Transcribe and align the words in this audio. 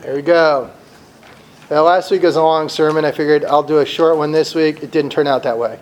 There 0.00 0.14
we 0.14 0.22
go. 0.22 0.70
Well, 1.68 1.82
last 1.82 2.12
week 2.12 2.22
was 2.22 2.36
a 2.36 2.42
long 2.42 2.68
sermon. 2.68 3.04
I 3.04 3.10
figured 3.10 3.44
I'll 3.44 3.64
do 3.64 3.78
a 3.78 3.84
short 3.84 4.16
one 4.16 4.30
this 4.30 4.54
week. 4.54 4.80
It 4.80 4.92
didn't 4.92 5.10
turn 5.10 5.26
out 5.26 5.42
that 5.42 5.58
way. 5.58 5.80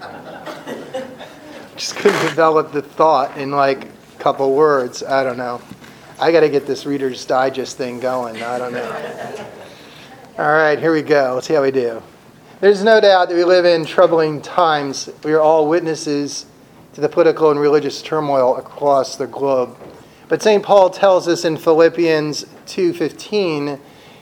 Just 1.76 1.96
couldn't 1.96 2.22
develop 2.22 2.70
the 2.70 2.80
thought 2.80 3.36
in 3.36 3.50
like 3.50 3.86
a 3.86 4.18
couple 4.20 4.54
words. 4.54 5.02
I 5.02 5.24
don't 5.24 5.36
know. 5.36 5.60
I 6.20 6.30
got 6.30 6.40
to 6.40 6.48
get 6.48 6.64
this 6.64 6.86
Reader's 6.86 7.26
Digest 7.26 7.76
thing 7.76 7.98
going. 7.98 8.40
I 8.40 8.56
don't 8.56 8.72
know. 8.72 9.46
All 10.38 10.52
right, 10.52 10.78
here 10.78 10.92
we 10.92 11.02
go. 11.02 11.32
Let's 11.34 11.48
see 11.48 11.54
how 11.54 11.62
we 11.62 11.72
do. 11.72 12.00
There's 12.60 12.84
no 12.84 13.00
doubt 13.00 13.28
that 13.30 13.34
we 13.34 13.42
live 13.42 13.64
in 13.64 13.84
troubling 13.84 14.40
times. 14.42 15.10
We 15.24 15.32
are 15.32 15.40
all 15.40 15.68
witnesses 15.68 16.46
to 16.92 17.00
the 17.00 17.08
political 17.08 17.50
and 17.50 17.58
religious 17.58 18.00
turmoil 18.00 18.56
across 18.58 19.16
the 19.16 19.26
globe. 19.26 19.76
But 20.28 20.42
St. 20.42 20.62
Paul 20.62 20.90
tells 20.90 21.28
us 21.28 21.44
in 21.44 21.56
Philippians 21.56 22.46
2:15, 22.66 23.78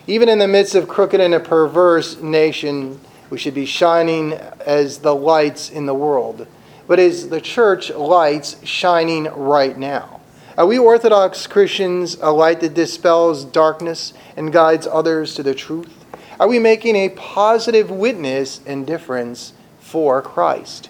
even 0.07 0.29
in 0.29 0.39
the 0.39 0.49
midst 0.49 0.75
of 0.75 0.89
crooked 0.89 1.21
and 1.21 1.35
a 1.35 1.41
perverse 1.41 2.21
nation, 2.21 3.01
we 3.31 3.39
should 3.39 3.55
be 3.55 3.67
shining 3.67 4.35
as 4.67 4.99
the 4.99 5.15
lights 5.15 5.71
in 5.71 5.87
the 5.87 5.95
world. 5.95 6.47
But 6.89 6.99
is 6.99 7.29
the 7.29 7.41
church 7.41 7.91
lights 7.91 8.57
shining 8.65 9.29
right 9.35 9.79
now? 9.79 10.21
Are 10.59 10.67
we 10.67 10.79
Orthodox 10.79 11.47
Christians 11.47 12.19
a 12.21 12.31
light 12.33 12.61
that 12.61 12.75
dispels 12.75 13.45
darkness 13.45 14.13
and 14.37 14.53
guides 14.53 14.87
others 14.91 15.35
to 15.37 15.43
the 15.43 15.55
truth? 15.55 16.05
Are 16.39 16.49
we 16.49 16.59
making 16.59 16.97
a 16.97 17.11
positive 17.11 17.91
witness 17.91 18.61
and 18.67 18.87
difference 18.87 19.53
for 19.79 20.21
Christ? 20.21 20.89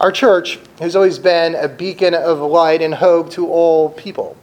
Our 0.00 0.10
church 0.10 0.58
has 0.78 0.96
always 0.96 1.18
been 1.18 1.54
a 1.54 1.68
beacon 1.68 2.14
of 2.14 2.38
light 2.38 2.80
and 2.80 2.94
hope 2.94 3.30
to 3.32 3.46
all 3.46 3.90
people. 3.90 4.34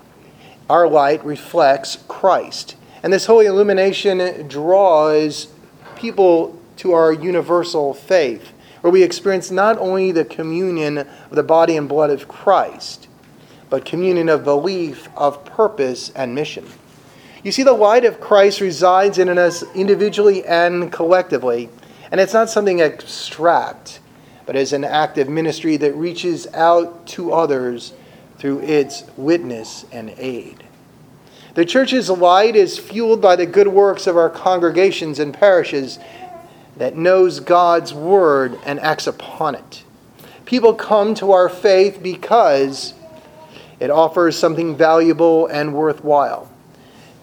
Our 0.69 0.87
light 0.87 1.25
reflects 1.25 1.97
Christ. 2.07 2.75
And 3.01 3.11
this 3.11 3.25
holy 3.25 3.47
illumination 3.47 4.47
draws 4.47 5.47
people 5.95 6.61
to 6.77 6.91
our 6.91 7.11
universal 7.11 7.95
faith, 7.95 8.51
where 8.81 8.93
we 8.93 9.01
experience 9.01 9.49
not 9.49 9.79
only 9.79 10.11
the 10.11 10.25
communion 10.25 10.99
of 10.99 11.31
the 11.31 11.41
body 11.41 11.75
and 11.75 11.89
blood 11.89 12.11
of 12.11 12.27
Christ, 12.27 13.07
but 13.71 13.83
communion 13.83 14.29
of 14.29 14.43
belief, 14.43 15.09
of 15.15 15.43
purpose, 15.43 16.11
and 16.11 16.35
mission. 16.35 16.67
You 17.43 17.51
see, 17.51 17.63
the 17.63 17.73
light 17.73 18.05
of 18.05 18.21
Christ 18.21 18.61
resides 18.61 19.17
in 19.17 19.35
us 19.35 19.63
individually 19.73 20.45
and 20.45 20.91
collectively, 20.91 21.69
and 22.11 22.21
it's 22.21 22.33
not 22.33 22.51
something 22.51 22.79
abstract 22.79 24.01
but 24.47 24.55
as 24.55 24.71
an 24.71 24.85
active 24.85 25.27
ministry 25.27 25.75
that 25.75 25.93
reaches 25.93 26.47
out 26.53 27.05
to 27.05 27.33
others 27.33 27.93
through 28.39 28.61
its 28.61 29.03
witness 29.17 29.85
and 29.91 30.09
aid. 30.17 30.63
The 31.53 31.65
church's 31.65 32.09
light 32.09 32.55
is 32.55 32.79
fueled 32.79 33.21
by 33.21 33.35
the 33.35 33.45
good 33.45 33.67
works 33.67 34.07
of 34.07 34.15
our 34.15 34.29
congregations 34.29 35.19
and 35.19 35.33
parishes 35.33 35.99
that 36.77 36.95
knows 36.95 37.41
God's 37.41 37.93
word 37.93 38.57
and 38.65 38.79
acts 38.79 39.05
upon 39.05 39.55
it. 39.55 39.83
People 40.45 40.73
come 40.73 41.13
to 41.15 41.33
our 41.33 41.49
faith 41.49 41.99
because 42.01 42.93
it 43.81 43.89
offers 43.89 44.37
something 44.37 44.77
valuable 44.77 45.47
and 45.47 45.73
worthwhile. 45.73 46.49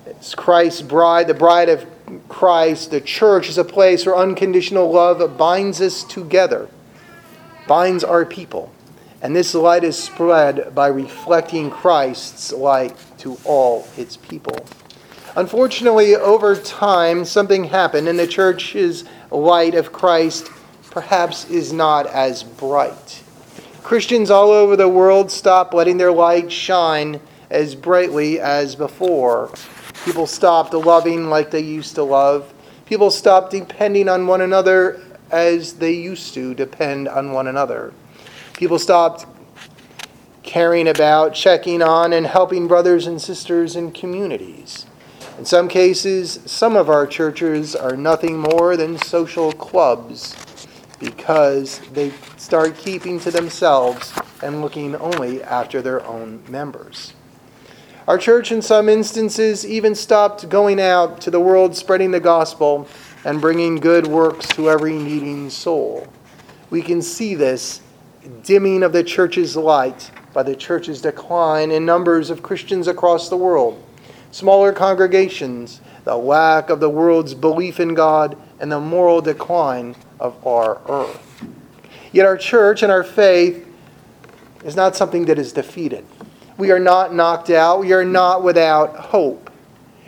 It's 0.04 0.34
Christ's 0.34 0.82
bride, 0.82 1.28
the 1.28 1.34
bride 1.34 1.70
of 1.70 1.86
Christ, 2.28 2.90
the 2.90 3.00
church 3.00 3.48
is 3.48 3.56
a 3.56 3.64
place 3.64 4.04
where 4.04 4.14
unconditional 4.14 4.92
love 4.92 5.38
binds 5.38 5.80
us 5.80 6.04
together 6.04 6.68
binds 7.66 8.04
our 8.04 8.24
people. 8.24 8.72
And 9.22 9.34
this 9.34 9.54
light 9.54 9.84
is 9.84 9.98
spread 9.98 10.74
by 10.74 10.88
reflecting 10.88 11.70
Christ's 11.70 12.52
light 12.52 12.94
to 13.18 13.38
all 13.44 13.88
its 13.96 14.16
people. 14.16 14.56
Unfortunately, 15.36 16.14
over 16.14 16.54
time, 16.54 17.24
something 17.24 17.64
happened, 17.64 18.06
and 18.06 18.18
the 18.18 18.26
church's 18.26 19.04
light 19.30 19.74
of 19.74 19.92
Christ 19.92 20.50
perhaps 20.90 21.50
is 21.50 21.72
not 21.72 22.06
as 22.06 22.44
bright. 22.44 23.22
Christians 23.82 24.30
all 24.30 24.50
over 24.50 24.76
the 24.76 24.88
world 24.88 25.30
stopped 25.30 25.74
letting 25.74 25.96
their 25.96 26.12
light 26.12 26.52
shine 26.52 27.20
as 27.50 27.74
brightly 27.74 28.40
as 28.40 28.76
before. 28.76 29.52
People 30.04 30.26
stopped 30.26 30.72
loving 30.72 31.28
like 31.28 31.50
they 31.50 31.60
used 31.60 31.94
to 31.96 32.02
love. 32.02 32.52
People 32.86 33.10
stopped 33.10 33.50
depending 33.50 34.08
on 34.08 34.26
one 34.26 34.40
another 34.40 35.00
as 35.34 35.74
they 35.74 35.92
used 35.92 36.32
to 36.32 36.54
depend 36.54 37.08
on 37.08 37.32
one 37.32 37.48
another. 37.48 37.92
People 38.52 38.78
stopped 38.78 39.26
caring 40.44 40.86
about, 40.86 41.34
checking 41.34 41.82
on, 41.82 42.12
and 42.12 42.24
helping 42.24 42.68
brothers 42.68 43.08
and 43.08 43.20
sisters 43.20 43.74
in 43.74 43.90
communities. 43.90 44.86
In 45.36 45.44
some 45.44 45.66
cases, 45.66 46.38
some 46.46 46.76
of 46.76 46.88
our 46.88 47.04
churches 47.04 47.74
are 47.74 47.96
nothing 47.96 48.38
more 48.38 48.76
than 48.76 48.96
social 48.96 49.50
clubs 49.50 50.36
because 51.00 51.80
they 51.92 52.12
start 52.36 52.76
keeping 52.76 53.18
to 53.18 53.32
themselves 53.32 54.12
and 54.40 54.62
looking 54.62 54.94
only 54.94 55.42
after 55.42 55.82
their 55.82 56.06
own 56.06 56.44
members. 56.48 57.14
Our 58.06 58.18
church, 58.18 58.52
in 58.52 58.62
some 58.62 58.88
instances, 58.88 59.66
even 59.66 59.96
stopped 59.96 60.48
going 60.48 60.80
out 60.80 61.20
to 61.22 61.30
the 61.32 61.40
world 61.40 61.74
spreading 61.74 62.12
the 62.12 62.20
gospel 62.20 62.86
and 63.24 63.40
bringing 63.40 63.76
good 63.76 64.06
works 64.06 64.46
to 64.48 64.70
every 64.70 64.94
needing 64.94 65.48
soul. 65.50 66.06
We 66.70 66.82
can 66.82 67.02
see 67.02 67.34
this 67.34 67.80
dimming 68.42 68.82
of 68.82 68.92
the 68.92 69.04
church's 69.04 69.56
light 69.56 70.10
by 70.32 70.42
the 70.42 70.56
church's 70.56 71.00
decline 71.00 71.70
in 71.70 71.86
numbers 71.86 72.30
of 72.30 72.42
Christians 72.42 72.88
across 72.88 73.28
the 73.28 73.36
world, 73.36 73.82
smaller 74.30 74.72
congregations, 74.72 75.80
the 76.04 76.16
lack 76.16 76.70
of 76.70 76.80
the 76.80 76.90
world's 76.90 77.34
belief 77.34 77.80
in 77.80 77.94
God, 77.94 78.36
and 78.60 78.70
the 78.70 78.80
moral 78.80 79.20
decline 79.20 79.96
of 80.20 80.46
our 80.46 80.80
earth. 80.88 81.44
Yet 82.12 82.26
our 82.26 82.36
church 82.36 82.82
and 82.82 82.92
our 82.92 83.04
faith 83.04 83.66
is 84.64 84.76
not 84.76 84.96
something 84.96 85.26
that 85.26 85.38
is 85.38 85.52
defeated. 85.52 86.04
We 86.56 86.70
are 86.70 86.78
not 86.78 87.14
knocked 87.14 87.50
out. 87.50 87.80
We 87.80 87.92
are 87.92 88.04
not 88.04 88.42
without 88.42 88.96
hope. 88.96 89.43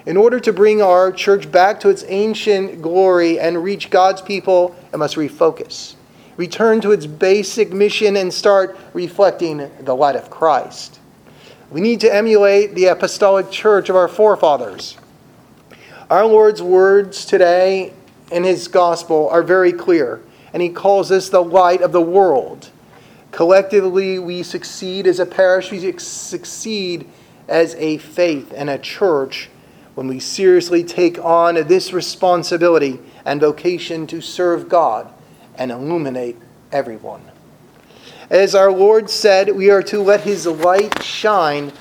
In 0.06 0.16
order 0.16 0.38
to 0.38 0.52
bring 0.52 0.80
our 0.80 1.10
church 1.10 1.50
back 1.50 1.80
to 1.80 1.88
its 1.88 2.04
ancient 2.06 2.80
glory 2.80 3.40
and 3.40 3.64
reach 3.64 3.90
God's 3.90 4.22
people, 4.22 4.76
it 4.92 4.98
must 4.98 5.16
refocus, 5.16 5.96
return 6.36 6.80
to 6.82 6.92
its 6.92 7.06
basic 7.06 7.72
mission, 7.72 8.16
and 8.16 8.32
start 8.32 8.78
reflecting 8.92 9.68
the 9.80 9.96
light 9.96 10.14
of 10.14 10.30
Christ. 10.30 11.00
We 11.72 11.80
need 11.80 12.00
to 12.02 12.14
emulate 12.14 12.76
the 12.76 12.84
apostolic 12.84 13.50
church 13.50 13.88
of 13.88 13.96
our 13.96 14.06
forefathers. 14.06 14.96
Our 16.08 16.24
Lord's 16.24 16.62
words 16.62 17.24
today 17.24 17.92
in 18.30 18.44
his 18.44 18.68
gospel 18.68 19.28
are 19.30 19.42
very 19.42 19.72
clear, 19.72 20.22
and 20.52 20.62
he 20.62 20.68
calls 20.68 21.10
us 21.10 21.30
the 21.30 21.42
light 21.42 21.82
of 21.82 21.90
the 21.90 22.00
world. 22.00 22.70
Collectively, 23.32 24.20
we 24.20 24.44
succeed 24.44 25.08
as 25.08 25.18
a 25.18 25.26
parish, 25.26 25.72
we 25.72 25.98
succeed 25.98 27.08
as 27.48 27.74
a 27.74 27.98
faith 27.98 28.52
and 28.56 28.70
a 28.70 28.78
church 28.78 29.48
when 29.96 30.06
we 30.06 30.20
seriously 30.20 30.84
take 30.84 31.18
on 31.24 31.54
this 31.66 31.90
responsibility 31.90 33.00
and 33.24 33.40
vocation 33.40 34.06
to 34.06 34.20
serve 34.20 34.68
God 34.68 35.10
and 35.56 35.72
illuminate 35.72 36.36
everyone. 36.70 37.22
As 38.28 38.54
our 38.54 38.70
Lord 38.70 39.08
said, 39.08 39.56
we 39.56 39.70
are 39.70 39.82
to 39.84 40.02
let 40.02 40.20
his 40.20 40.46
light 40.46 41.02
shine 41.02 41.72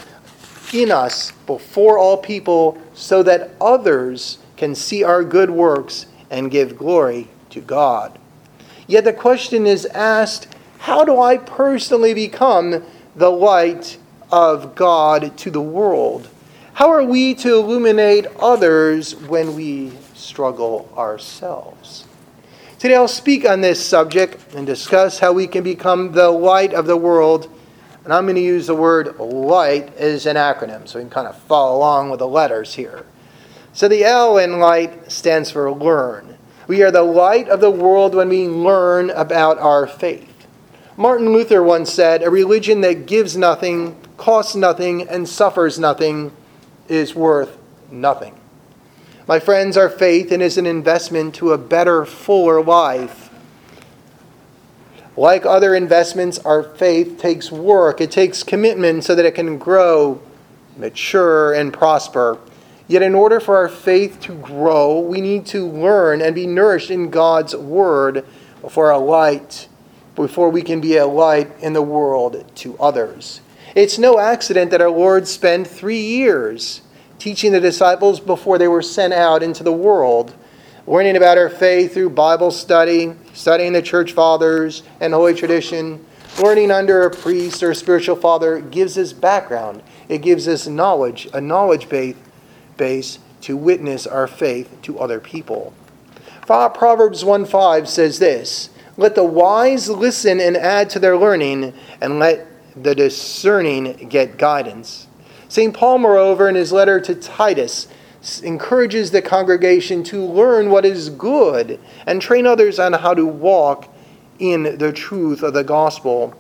in 0.74 0.92
us 0.92 1.32
before 1.46 2.00
all 2.00 2.16
people 2.16 2.82
so 2.94 3.22
that 3.22 3.52
others 3.60 4.38
can 4.56 4.76
see 4.76 5.04
our 5.04 5.24
good 5.24 5.50
works 5.50 6.06
and 6.30 6.50
give 6.50 6.78
glory 6.78 7.28
to 7.50 7.60
God. 7.60 8.18
Yet 8.88 9.04
the 9.04 9.14
question 9.14 9.68
is 9.68 9.86
asked 9.88 10.48
how 10.80 11.04
do 11.04 11.20
I 11.20 11.36
personally 11.36 12.14
become 12.14 12.82
the 13.14 13.32
light 13.32 13.98
of 14.32 14.74
God 14.74 15.38
to 15.40 15.52
the 15.52 15.62
world? 15.62 16.30
How 16.76 16.92
are 16.92 17.06
we 17.06 17.34
to 17.36 17.56
illuminate 17.56 18.26
others 18.38 19.16
when 19.16 19.56
we 19.56 19.94
struggle 20.14 20.92
ourselves? 20.98 22.04
Today 22.80 22.96
I'll 22.96 23.08
speak 23.08 23.48
on 23.48 23.62
this 23.62 23.84
subject 23.84 24.54
and 24.54 24.68
discuss 24.68 25.18
how 25.18 25.32
we 25.32 25.48
can 25.48 25.64
become 25.64 26.12
the 26.12 26.30
light 26.30 26.74
of 26.74 26.86
the 26.86 26.98
world. 26.98 27.50
And 28.04 28.12
I'm 28.12 28.26
going 28.26 28.36
to 28.36 28.42
use 28.42 28.68
the 28.68 28.76
word 28.76 29.18
light 29.18 29.96
as 29.96 30.26
an 30.26 30.36
acronym 30.36 30.86
so 30.86 31.00
we 31.00 31.04
can 31.04 31.12
kind 31.12 31.28
of 31.30 31.38
follow 31.44 31.78
along 31.78 32.10
with 32.10 32.20
the 32.20 32.28
letters 32.28 32.74
here. 32.74 33.06
So 33.72 33.88
the 33.88 34.04
L 34.04 34.38
in 34.38 34.60
light 34.60 35.10
stands 35.10 35.50
for 35.50 35.72
learn. 35.72 36.38
We 36.68 36.84
are 36.84 36.92
the 36.92 37.04
light 37.04 37.48
of 37.48 37.62
the 37.62 37.72
world 37.72 38.16
when 38.16 38.28
we 38.28 38.50
learn 38.50 39.12
about 39.12 39.60
our 39.60 39.88
faith. 39.88 40.46
Martin 40.98 41.32
Luther 41.32 41.64
once 41.64 41.94
said, 41.94 42.22
A 42.22 42.30
religion 42.30 42.82
that 42.82 43.06
gives 43.06 43.38
nothing, 43.38 43.98
costs 44.18 44.56
nothing, 44.56 45.08
and 45.08 45.30
suffers 45.30 45.80
nothing 45.80 46.34
is 46.88 47.16
worth 47.16 47.58
nothing. 47.92 48.36
My 49.28 49.40
friends, 49.40 49.76
our 49.76 49.90
faith 49.90 50.32
is 50.32 50.58
an 50.58 50.66
investment 50.66 51.34
to 51.36 51.52
a 51.52 51.58
better, 51.58 52.06
fuller 52.06 52.62
life. 52.62 53.30
Like 55.18 55.46
other 55.46 55.74
investments, 55.74 56.40
our 56.40 56.62
faith 56.62 57.18
takes 57.18 57.52
work, 57.52 58.02
it 58.02 58.12
takes 58.12 58.44
commitment 58.44 59.04
so 59.04 59.16
that 59.16 59.26
it 59.26 59.34
can 59.34 59.58
grow, 59.58 60.22
mature, 60.78 61.54
and 61.54 61.74
prosper. 61.74 62.38
Yet, 62.88 63.02
in 63.02 63.16
order 63.16 63.40
for 63.40 63.56
our 63.56 63.70
faith 63.70 64.20
to 64.22 64.36
grow, 64.36 65.00
we 65.00 65.22
need 65.22 65.48
to 65.48 65.66
learn 65.66 66.22
and 66.22 66.36
be 66.36 66.46
nourished 66.46 66.92
in 66.92 67.10
God's 67.10 67.56
Word 67.56 68.26
for 68.70 68.92
a 68.92 69.00
light, 69.00 69.68
before 70.16 70.50
we 70.50 70.62
can 70.62 70.82
be 70.82 70.98
a 70.98 71.06
light 71.06 71.52
in 71.62 71.74
the 71.74 71.82
world 71.82 72.46
to 72.56 72.78
others. 72.78 73.42
It's 73.76 73.98
no 73.98 74.20
accident 74.20 74.72
that 74.72 74.80
our 74.80 74.90
Lord 74.90 75.28
spent 75.28 75.68
three 75.68 76.00
years 76.00 76.80
teaching 77.20 77.52
the 77.52 77.60
disciples 77.60 78.22
before 78.22 78.58
they 78.58 78.70
were 78.70 78.82
sent 78.82 79.14
out 79.14 79.44
into 79.44 79.64
the 79.64 79.74
world, 79.74 80.34
learning 80.88 81.18
about 81.18 81.38
our 81.38 81.50
faith 81.50 81.94
through 81.94 82.12
Bible 82.12 82.52
study, 82.52 83.14
studying 83.34 83.74
the 83.74 83.82
church 83.82 84.14
fathers 84.14 84.84
and 85.02 85.14
holy 85.14 85.34
tradition, 85.34 86.06
learning 86.42 86.72
under 86.72 87.04
a 87.04 87.12
priest 87.12 87.62
or 87.64 87.72
a 87.72 87.76
spiritual 87.76 88.16
father 88.16 88.62
gives 88.62 88.98
us 88.98 89.12
background. 89.12 89.84
It 90.08 90.22
gives 90.22 90.48
us 90.48 90.68
knowledge, 90.68 91.28
a 91.34 91.42
knowledge 91.42 91.90
base, 91.90 93.20
to 93.42 93.58
witness 93.58 94.08
our 94.08 94.28
faith 94.28 94.74
to 94.84 95.00
other 95.00 95.20
people. 95.20 95.74
Proverbs 96.44 97.26
1 97.26 97.44
5 97.44 97.90
says 97.90 98.20
this 98.20 98.70
Let 98.96 99.16
the 99.16 99.26
wise 99.26 99.90
listen 99.90 100.40
and 100.40 100.56
add 100.56 100.90
to 100.92 101.00
their 101.00 101.18
learning, 101.18 101.74
and 102.00 102.20
let 102.20 102.55
the 102.76 102.96
discerning 102.96 104.10
get 104.10 104.38
guidance. 104.38 105.08
St. 105.48 105.74
Paul, 105.74 106.00
moreover, 106.00 106.50
in 106.50 106.56
his 106.56 106.72
letter 106.72 107.00
to 107.00 107.16
Titus, 107.16 107.88
encourages 108.44 109.12
the 109.12 109.22
congregation 109.22 110.04
to 110.04 110.26
learn 110.26 110.70
what 110.70 110.86
is 110.86 111.10
good 111.10 111.80
and 112.08 112.22
train 112.22 112.48
others 112.48 112.80
on 112.80 112.94
how 112.94 113.14
to 113.14 113.26
walk 113.26 113.94
in 114.40 114.78
the 114.78 114.92
truth 114.92 115.44
of 115.44 115.54
the 115.54 115.64
gospel. 115.64 116.34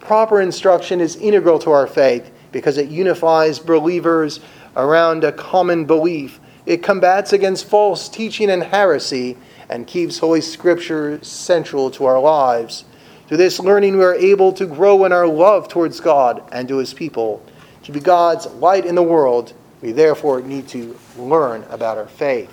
Proper 0.00 0.40
instruction 0.40 1.00
is 1.00 1.16
integral 1.16 1.58
to 1.60 1.70
our 1.70 1.86
faith 1.86 2.30
because 2.52 2.78
it 2.78 2.88
unifies 2.88 3.58
believers 3.58 4.40
around 4.76 5.24
a 5.24 5.32
common 5.32 5.84
belief. 5.84 6.40
It 6.66 6.82
combats 6.82 7.32
against 7.32 7.66
false 7.66 8.08
teaching 8.08 8.50
and 8.50 8.62
heresy 8.62 9.36
and 9.68 9.86
keeps 9.86 10.18
Holy 10.18 10.40
Scripture 10.40 11.22
central 11.22 11.90
to 11.92 12.04
our 12.04 12.20
lives. 12.20 12.84
Through 13.28 13.36
this 13.36 13.60
learning, 13.60 13.98
we 13.98 14.04
are 14.04 14.14
able 14.14 14.54
to 14.54 14.64
grow 14.64 15.04
in 15.04 15.12
our 15.12 15.28
love 15.28 15.68
towards 15.68 16.00
God 16.00 16.42
and 16.50 16.66
to 16.68 16.78
His 16.78 16.94
people. 16.94 17.44
To 17.82 17.92
be 17.92 18.00
God's 18.00 18.46
light 18.46 18.86
in 18.86 18.94
the 18.94 19.02
world, 19.02 19.52
we 19.82 19.92
therefore 19.92 20.40
need 20.40 20.66
to 20.68 20.98
learn 21.18 21.64
about 21.64 21.98
our 21.98 22.08
faith. 22.08 22.50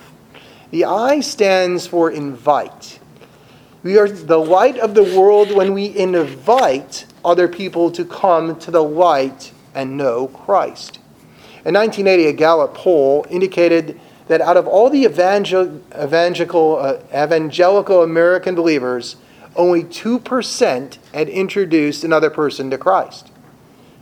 The 0.72 0.83
I 0.83 1.22
stands 1.22 1.88
for 1.88 2.12
invite. 2.12 3.00
We 3.83 3.98
are 3.98 4.10
the 4.10 4.38
light 4.38 4.77
of 4.77 4.95
the 4.95 5.04
world 5.18 5.56
when 5.56 5.74
we 5.74 5.95
invite 5.98 7.06
other 7.24 7.48
people 7.48 7.89
to 7.92 8.04
come 8.04 8.60
to 8.60 8.69
the 8.69 8.83
light 8.83 9.54
and 9.74 9.95
know 9.95 10.28
Christ. 10.28 11.00
In 11.63 11.74
1980, 11.74 12.25
a 12.25 12.33
Gallup 12.33 12.74
poll 12.74 13.25
indicated 13.30 13.98
that 14.28 14.42
out 14.42 14.57
of 14.57 14.68
all 14.68 14.89
the 14.89 15.06
evangel- 15.06 15.80
evangelical, 15.98 16.78
uh, 16.81 16.98
evangelical 17.13 18.04
American 18.04 18.56
believers, 18.56 19.16
only 19.56 19.84
2% 19.84 20.98
had 21.13 21.30
introduced 21.30 22.04
another 22.04 22.30
person 22.30 22.69
to 22.72 22.78
Christ. 22.78 23.31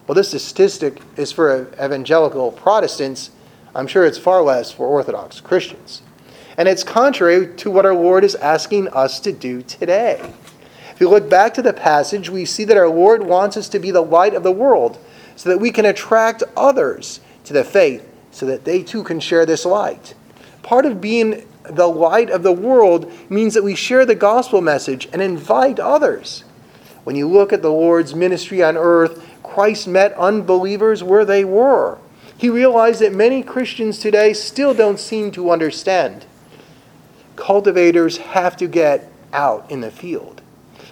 Well, 0.08 0.16
this 0.16 0.30
statistic 0.30 1.02
is 1.16 1.32
for 1.32 1.68
evangelical 1.74 2.52
Protestants. 2.52 3.32
I'm 3.74 3.88
sure 3.88 4.06
it's 4.06 4.18
far 4.18 4.42
less 4.42 4.72
for 4.72 4.88
Orthodox 4.88 5.40
Christians. 5.40 6.02
And 6.58 6.68
it's 6.68 6.84
contrary 6.84 7.56
to 7.56 7.72
what 7.72 7.86
our 7.86 7.96
Lord 7.96 8.24
is 8.24 8.36
asking 8.36 8.90
us 8.90 9.20
to 9.22 9.32
do 9.32 9.62
today. 9.62 10.34
If 10.94 11.00
you 11.00 11.10
look 11.10 11.30
back 11.30 11.54
to 11.56 11.62
the 11.62 11.74
passage, 11.74 12.30
we 12.30 12.46
see 12.46 12.66
that 12.66 12.78
our 12.78 12.90
Lord 12.90 13.24
wants 13.24 13.58
us 13.58 13.70
to 13.70 13.80
be 13.80 13.92
the 13.92 14.02
light 14.02 14.36
of 14.36 14.44
the 14.44 14.52
world 14.52 15.00
so 15.36 15.50
that 15.50 15.58
we 15.58 15.72
can 15.72 15.86
attract 15.86 16.44
others 16.56 17.20
to 17.46 17.54
the 17.54 17.64
faith 17.64 18.08
so 18.32 18.46
that 18.46 18.66
they 18.66 18.84
too 18.84 19.04
can 19.04 19.20
share 19.20 19.46
this 19.46 19.66
light. 19.66 20.14
Part 20.62 20.86
of 20.86 21.02
being 21.02 21.48
the 21.69 21.88
light 21.88 22.30
of 22.30 22.44
the 22.44 22.51
world 22.51 23.12
means 23.30 23.54
that 23.54 23.63
we 23.63 23.75
share 23.75 24.06
the 24.06 24.15
gospel 24.15 24.62
message 24.62 25.07
and 25.13 25.21
invite 25.21 25.80
others. 25.80 26.44
When 27.04 27.15
you 27.15 27.27
look 27.27 27.51
at 27.51 27.62
the 27.62 27.71
Lord's 27.71 28.15
ministry 28.15 28.63
on 28.63 28.77
earth, 28.77 29.25
Christ 29.44 29.88
met 29.88 30.13
unbelievers 30.13 31.04
where 31.04 31.25
they 31.25 31.44
were. 31.44 31.98
He 32.38 32.50
realized 32.50 33.01
that 33.01 33.13
many 33.13 33.44
Christians 33.44 34.00
today 34.00 34.33
still 34.33 34.74
don't 34.74 35.00
seem 35.00 35.31
to 35.31 35.51
understand. 35.51 36.25
Cultivators 37.36 38.18
have 38.18 38.57
to 38.57 38.68
get 38.68 39.09
out 39.31 39.69
in 39.69 39.81
the 39.81 39.92
field. 39.92 40.42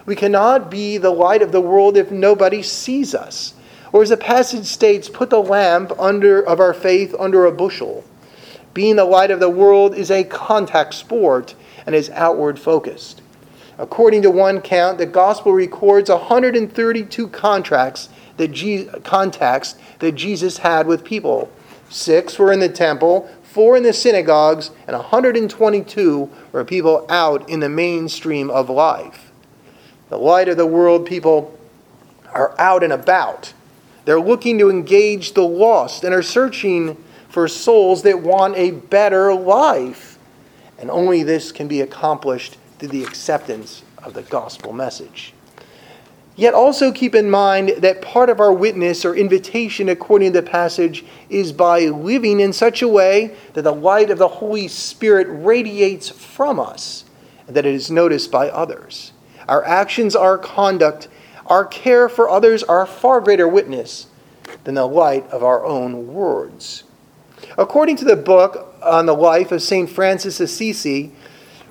We 0.05 0.15
cannot 0.15 0.71
be 0.71 0.97
the 0.97 1.11
light 1.11 1.41
of 1.41 1.51
the 1.51 1.61
world 1.61 1.97
if 1.97 2.11
nobody 2.11 2.63
sees 2.63 3.13
us. 3.13 3.53
Or 3.91 4.01
as 4.01 4.09
the 4.09 4.17
passage 4.17 4.65
states, 4.65 5.09
put 5.09 5.29
the 5.29 5.41
lamp 5.41 5.91
under 5.99 6.41
of 6.41 6.59
our 6.59 6.73
faith 6.73 7.13
under 7.19 7.45
a 7.45 7.51
bushel. 7.51 8.03
Being 8.73 8.95
the 8.95 9.05
light 9.05 9.31
of 9.31 9.39
the 9.39 9.49
world 9.49 9.95
is 9.95 10.09
a 10.09 10.23
contact 10.23 10.93
sport 10.93 11.55
and 11.85 11.93
is 11.93 12.09
outward 12.11 12.57
focused. 12.59 13.21
According 13.77 14.21
to 14.21 14.31
one 14.31 14.61
count, 14.61 14.97
the 14.97 15.05
gospel 15.05 15.53
records 15.53 16.09
132 16.09 17.27
contracts 17.29 18.09
that 18.37 18.51
Je- 18.51 18.85
contacts 19.03 19.75
that 19.99 20.13
Jesus 20.13 20.57
had 20.59 20.87
with 20.87 21.03
people. 21.03 21.51
Six 21.89 22.37
were 22.37 22.53
in 22.53 22.59
the 22.59 22.69
temple, 22.69 23.29
four 23.43 23.75
in 23.75 23.83
the 23.83 23.91
synagogues, 23.91 24.71
and 24.87 24.95
122 24.95 26.29
were 26.51 26.63
people 26.63 27.05
out 27.09 27.49
in 27.49 27.59
the 27.59 27.69
mainstream 27.69 28.49
of 28.49 28.69
life. 28.69 29.31
The 30.09 30.17
light 30.17 30.47
of 30.47 30.57
the 30.57 30.65
world 30.65 31.05
people 31.05 31.57
are 32.33 32.53
out 32.59 32.83
and 32.83 32.93
about. 32.93 33.53
They're 34.05 34.19
looking 34.21 34.57
to 34.59 34.69
engage 34.69 35.33
the 35.33 35.43
lost 35.43 36.03
and 36.03 36.13
are 36.13 36.23
searching 36.23 37.01
for 37.31 37.47
souls 37.47 38.03
that 38.03 38.21
want 38.21 38.55
a 38.57 38.71
better 38.71 39.33
life. 39.33 40.19
And 40.77 40.91
only 40.91 41.23
this 41.23 41.51
can 41.51 41.67
be 41.67 41.81
accomplished 41.81 42.57
through 42.77 42.89
the 42.89 43.03
acceptance 43.03 43.83
of 44.03 44.13
the 44.13 44.23
gospel 44.23 44.73
message. 44.73 45.33
Yet 46.35 46.53
also 46.53 46.91
keep 46.91 47.15
in 47.15 47.29
mind 47.29 47.69
that 47.77 48.01
part 48.01 48.29
of 48.29 48.39
our 48.39 48.51
witness 48.51 49.05
or 49.05 49.15
invitation, 49.15 49.89
according 49.89 50.33
to 50.33 50.41
the 50.41 50.49
passage, 50.49 51.05
is 51.29 51.53
by 51.53 51.85
living 51.85 52.39
in 52.39 52.51
such 52.51 52.81
a 52.81 52.87
way 52.87 53.35
that 53.53 53.61
the 53.61 53.73
light 53.73 54.09
of 54.09 54.17
the 54.17 54.27
Holy 54.27 54.67
Spirit 54.67 55.27
radiates 55.29 56.09
from 56.09 56.59
us 56.59 57.05
and 57.47 57.55
that 57.55 57.65
it 57.65 57.73
is 57.73 57.91
noticed 57.91 58.31
by 58.31 58.49
others. 58.49 59.13
Our 59.47 59.63
actions, 59.65 60.15
our 60.15 60.37
conduct, 60.37 61.07
our 61.45 61.65
care 61.65 62.09
for 62.09 62.29
others 62.29 62.63
are 62.63 62.81
a 62.81 62.87
far 62.87 63.21
greater 63.21 63.47
witness 63.47 64.07
than 64.63 64.75
the 64.75 64.87
light 64.87 65.27
of 65.29 65.43
our 65.43 65.65
own 65.65 66.13
words. 66.13 66.83
According 67.57 67.97
to 67.97 68.05
the 68.05 68.15
book 68.15 68.75
on 68.81 69.05
the 69.05 69.15
life 69.15 69.51
of 69.51 69.61
St. 69.61 69.89
Francis 69.89 70.39
Assisi, 70.39 71.11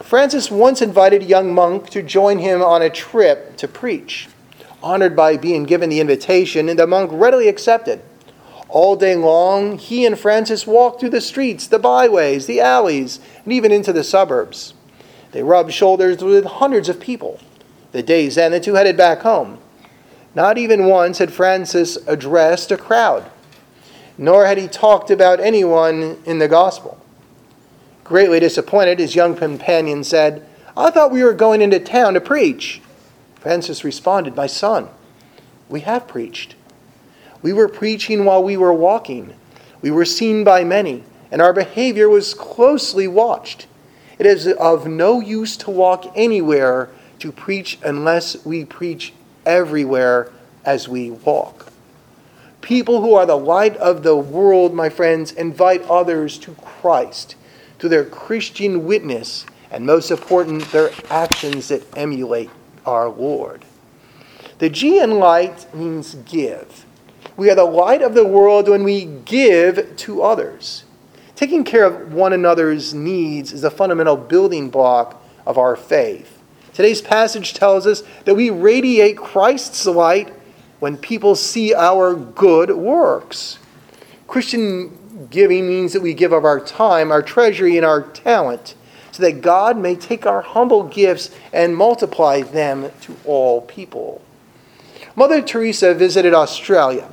Francis 0.00 0.50
once 0.50 0.80
invited 0.82 1.22
a 1.22 1.26
young 1.26 1.54
monk 1.54 1.90
to 1.90 2.02
join 2.02 2.38
him 2.38 2.62
on 2.62 2.82
a 2.82 2.90
trip 2.90 3.56
to 3.58 3.68
preach. 3.68 4.28
Honored 4.82 5.14
by 5.14 5.36
being 5.36 5.64
given 5.64 5.90
the 5.90 6.00
invitation, 6.00 6.68
and 6.68 6.78
the 6.78 6.86
monk 6.86 7.10
readily 7.12 7.48
accepted. 7.48 8.00
All 8.68 8.96
day 8.96 9.16
long, 9.16 9.78
he 9.78 10.06
and 10.06 10.18
Francis 10.18 10.66
walked 10.66 11.00
through 11.00 11.10
the 11.10 11.20
streets, 11.20 11.66
the 11.66 11.78
byways, 11.78 12.46
the 12.46 12.60
alleys, 12.60 13.20
and 13.44 13.52
even 13.52 13.72
into 13.72 13.92
the 13.92 14.04
suburbs. 14.04 14.74
They 15.32 15.42
rubbed 15.42 15.72
shoulders 15.72 16.22
with 16.22 16.44
hundreds 16.44 16.88
of 16.88 17.00
people. 17.00 17.40
The 17.92 18.02
day's 18.02 18.38
end, 18.38 18.54
the 18.54 18.60
two 18.60 18.74
headed 18.74 18.96
back 18.96 19.20
home. 19.20 19.58
Not 20.34 20.56
even 20.56 20.86
once 20.86 21.18
had 21.18 21.32
Francis 21.32 21.96
addressed 22.06 22.70
a 22.70 22.76
crowd, 22.76 23.28
nor 24.20 24.44
had 24.44 24.58
he 24.58 24.68
talked 24.68 25.10
about 25.10 25.40
anyone 25.40 26.18
in 26.26 26.38
the 26.38 26.46
gospel. 26.46 27.00
Greatly 28.04 28.38
disappointed, 28.38 28.98
his 28.98 29.14
young 29.14 29.34
companion 29.34 30.04
said, 30.04 30.46
I 30.76 30.90
thought 30.90 31.10
we 31.10 31.24
were 31.24 31.32
going 31.32 31.62
into 31.62 31.80
town 31.80 32.12
to 32.12 32.20
preach. 32.20 32.82
Francis 33.36 33.82
responded, 33.82 34.36
My 34.36 34.46
son, 34.46 34.88
we 35.70 35.80
have 35.80 36.06
preached. 36.06 36.54
We 37.40 37.54
were 37.54 37.66
preaching 37.66 38.26
while 38.26 38.44
we 38.44 38.58
were 38.58 38.74
walking. 38.74 39.32
We 39.80 39.90
were 39.90 40.04
seen 40.04 40.44
by 40.44 40.64
many, 40.64 41.02
and 41.32 41.40
our 41.40 41.54
behavior 41.54 42.10
was 42.10 42.34
closely 42.34 43.08
watched. 43.08 43.66
It 44.18 44.26
is 44.26 44.46
of 44.46 44.86
no 44.86 45.20
use 45.20 45.56
to 45.56 45.70
walk 45.70 46.12
anywhere 46.14 46.90
to 47.20 47.32
preach 47.32 47.78
unless 47.82 48.44
we 48.44 48.66
preach 48.66 49.14
everywhere 49.46 50.30
as 50.62 50.90
we 50.90 51.10
walk. 51.10 51.69
People 52.60 53.00
who 53.00 53.14
are 53.14 53.26
the 53.26 53.36
light 53.36 53.76
of 53.78 54.02
the 54.02 54.16
world, 54.16 54.74
my 54.74 54.88
friends, 54.88 55.32
invite 55.32 55.82
others 55.82 56.38
to 56.38 56.54
Christ, 56.54 57.36
to 57.78 57.88
their 57.88 58.04
Christian 58.04 58.84
witness, 58.84 59.46
and 59.70 59.86
most 59.86 60.10
important, 60.10 60.70
their 60.72 60.90
actions 61.08 61.68
that 61.68 61.86
emulate 61.96 62.50
our 62.84 63.08
Lord. 63.08 63.64
The 64.58 64.68
G 64.68 64.98
in 64.98 65.18
light 65.18 65.72
means 65.74 66.16
give. 66.26 66.84
We 67.36 67.50
are 67.50 67.54
the 67.54 67.64
light 67.64 68.02
of 68.02 68.14
the 68.14 68.26
world 68.26 68.68
when 68.68 68.84
we 68.84 69.06
give 69.06 69.96
to 69.96 70.22
others. 70.22 70.84
Taking 71.34 71.64
care 71.64 71.84
of 71.84 72.12
one 72.12 72.34
another's 72.34 72.92
needs 72.92 73.52
is 73.54 73.64
a 73.64 73.70
fundamental 73.70 74.16
building 74.16 74.68
block 74.68 75.24
of 75.46 75.56
our 75.56 75.76
faith. 75.76 76.42
Today's 76.74 77.00
passage 77.00 77.54
tells 77.54 77.86
us 77.86 78.02
that 78.26 78.34
we 78.34 78.50
radiate 78.50 79.16
Christ's 79.16 79.86
light 79.86 80.34
when 80.80 80.96
people 80.96 81.36
see 81.36 81.72
our 81.74 82.14
good 82.14 82.70
works. 82.70 83.58
Christian 84.26 84.96
Giving 85.28 85.68
means 85.68 85.92
that 85.92 86.00
we 86.00 86.14
give 86.14 86.32
of 86.32 86.44
our 86.44 86.58
time, 86.58 87.12
our 87.12 87.22
treasury, 87.22 87.76
and 87.76 87.84
our 87.84 88.02
talent 88.02 88.74
so 89.12 89.22
that 89.22 89.42
God 89.42 89.76
may 89.76 89.94
take 89.94 90.24
our 90.24 90.40
humble 90.40 90.84
gifts 90.84 91.30
and 91.52 91.76
multiply 91.76 92.42
them 92.42 92.90
to 93.02 93.16
all 93.24 93.60
people. 93.62 94.22
Mother 95.16 95.42
Teresa 95.42 95.94
visited 95.94 96.32
Australia, 96.32 97.10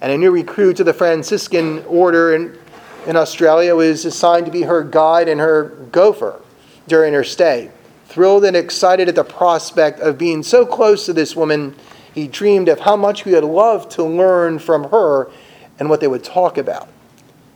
and 0.00 0.12
a 0.12 0.18
new 0.18 0.30
recruit 0.30 0.76
to 0.76 0.84
the 0.84 0.92
Franciscan 0.92 1.84
order 1.86 2.34
in, 2.34 2.58
in 3.06 3.16
Australia 3.16 3.74
was 3.74 4.04
assigned 4.04 4.46
to 4.46 4.52
be 4.52 4.62
her 4.62 4.84
guide 4.84 5.28
and 5.28 5.40
her 5.40 5.70
gopher 5.90 6.40
during 6.86 7.14
her 7.14 7.24
stay. 7.24 7.70
Thrilled 8.06 8.44
and 8.44 8.56
excited 8.56 9.08
at 9.08 9.14
the 9.14 9.24
prospect 9.24 10.00
of 10.00 10.18
being 10.18 10.42
so 10.42 10.66
close 10.66 11.06
to 11.06 11.12
this 11.12 11.34
woman, 11.34 11.74
he 12.14 12.26
dreamed 12.26 12.68
of 12.68 12.80
how 12.80 12.96
much 12.96 13.22
he 13.22 13.32
would 13.32 13.44
love 13.44 13.88
to 13.90 14.04
learn 14.04 14.58
from 14.58 14.90
her 14.90 15.30
and 15.78 15.88
what 15.88 16.00
they 16.00 16.08
would 16.08 16.24
talk 16.24 16.58
about. 16.58 16.88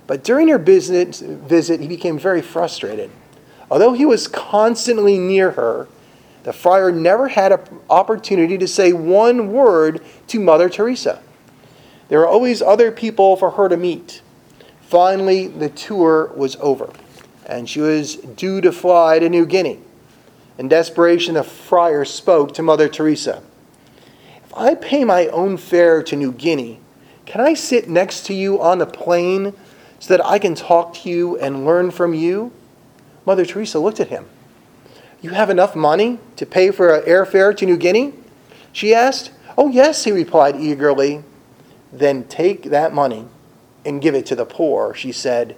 But 0.06 0.22
during 0.22 0.48
her 0.48 0.58
business 0.58 1.20
visit, 1.20 1.80
he 1.80 1.88
became 1.88 2.18
very 2.18 2.42
frustrated. 2.42 3.10
Although 3.70 3.94
he 3.94 4.04
was 4.04 4.28
constantly 4.28 5.18
near 5.18 5.52
her, 5.52 5.88
the 6.42 6.52
friar 6.52 6.92
never 6.92 7.28
had 7.28 7.52
an 7.52 7.60
opportunity 7.88 8.58
to 8.58 8.68
say 8.68 8.92
one 8.92 9.50
word 9.50 10.02
to 10.28 10.38
Mother 10.38 10.68
Teresa. 10.68 11.22
There 12.08 12.18
were 12.18 12.28
always 12.28 12.60
other 12.60 12.92
people 12.92 13.36
for 13.36 13.52
her 13.52 13.68
to 13.68 13.78
meet. 13.78 14.20
Finally, 14.82 15.48
the 15.48 15.70
tour 15.70 16.30
was 16.36 16.56
over, 16.60 16.92
and 17.46 17.68
she 17.68 17.80
was 17.80 18.16
due 18.16 18.60
to 18.60 18.70
fly 18.70 19.18
to 19.18 19.28
New 19.30 19.46
Guinea. 19.46 19.80
In 20.58 20.68
desperation, 20.68 21.34
the 21.34 21.42
friar 21.42 22.04
spoke 22.04 22.52
to 22.54 22.62
Mother 22.62 22.88
Teresa. 22.88 23.42
I 24.56 24.74
pay 24.74 25.04
my 25.04 25.26
own 25.28 25.56
fare 25.56 26.02
to 26.04 26.16
New 26.16 26.32
Guinea, 26.32 26.80
can 27.26 27.40
I 27.40 27.54
sit 27.54 27.88
next 27.88 28.26
to 28.26 28.34
you 28.34 28.60
on 28.60 28.78
the 28.78 28.86
plane 28.86 29.54
so 29.98 30.16
that 30.16 30.24
I 30.24 30.38
can 30.38 30.54
talk 30.54 30.94
to 30.94 31.08
you 31.08 31.38
and 31.38 31.64
learn 31.64 31.90
from 31.90 32.14
you? 32.14 32.52
Mother 33.26 33.44
Teresa 33.44 33.78
looked 33.78 34.00
at 34.00 34.08
him. 34.08 34.26
You 35.22 35.30
have 35.30 35.48
enough 35.48 35.74
money 35.74 36.18
to 36.36 36.44
pay 36.44 36.70
for 36.70 36.94
an 36.94 37.04
airfare 37.04 37.56
to 37.56 37.66
New 37.66 37.78
Guinea? 37.78 38.12
She 38.72 38.94
asked. 38.94 39.30
Oh, 39.56 39.68
yes, 39.68 40.04
he 40.04 40.12
replied 40.12 40.56
eagerly. 40.56 41.24
Then 41.92 42.24
take 42.24 42.64
that 42.64 42.92
money 42.92 43.26
and 43.84 44.02
give 44.02 44.14
it 44.14 44.26
to 44.26 44.36
the 44.36 44.44
poor, 44.44 44.92
she 44.94 45.12
said. 45.12 45.56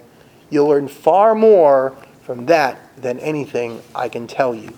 You'll 0.49 0.67
learn 0.67 0.87
far 0.87 1.35
more 1.35 1.97
from 2.21 2.45
that 2.45 2.79
than 2.95 3.19
anything 3.19 3.81
I 3.93 4.07
can 4.07 4.27
tell 4.27 4.55
you. 4.55 4.73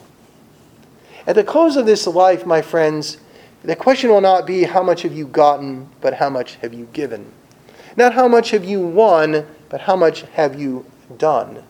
At 1.27 1.35
the 1.35 1.43
close 1.43 1.75
of 1.75 1.85
this 1.85 2.07
life, 2.07 2.45
my 2.45 2.61
friends, 2.61 3.17
the 3.63 3.75
question 3.75 4.09
will 4.09 4.21
not 4.21 4.47
be 4.47 4.63
how 4.63 4.81
much 4.81 5.01
have 5.01 5.13
you 5.13 5.27
gotten, 5.27 5.89
but 6.01 6.13
how 6.13 6.29
much 6.29 6.55
have 6.55 6.73
you 6.73 6.87
given. 6.93 7.31
Not 7.97 8.13
how 8.13 8.27
much 8.27 8.51
have 8.51 8.63
you 8.63 8.79
won, 8.79 9.45
but 9.67 9.81
how 9.81 9.95
much 9.95 10.21
have 10.33 10.59
you 10.59 10.85
done. 11.17 11.63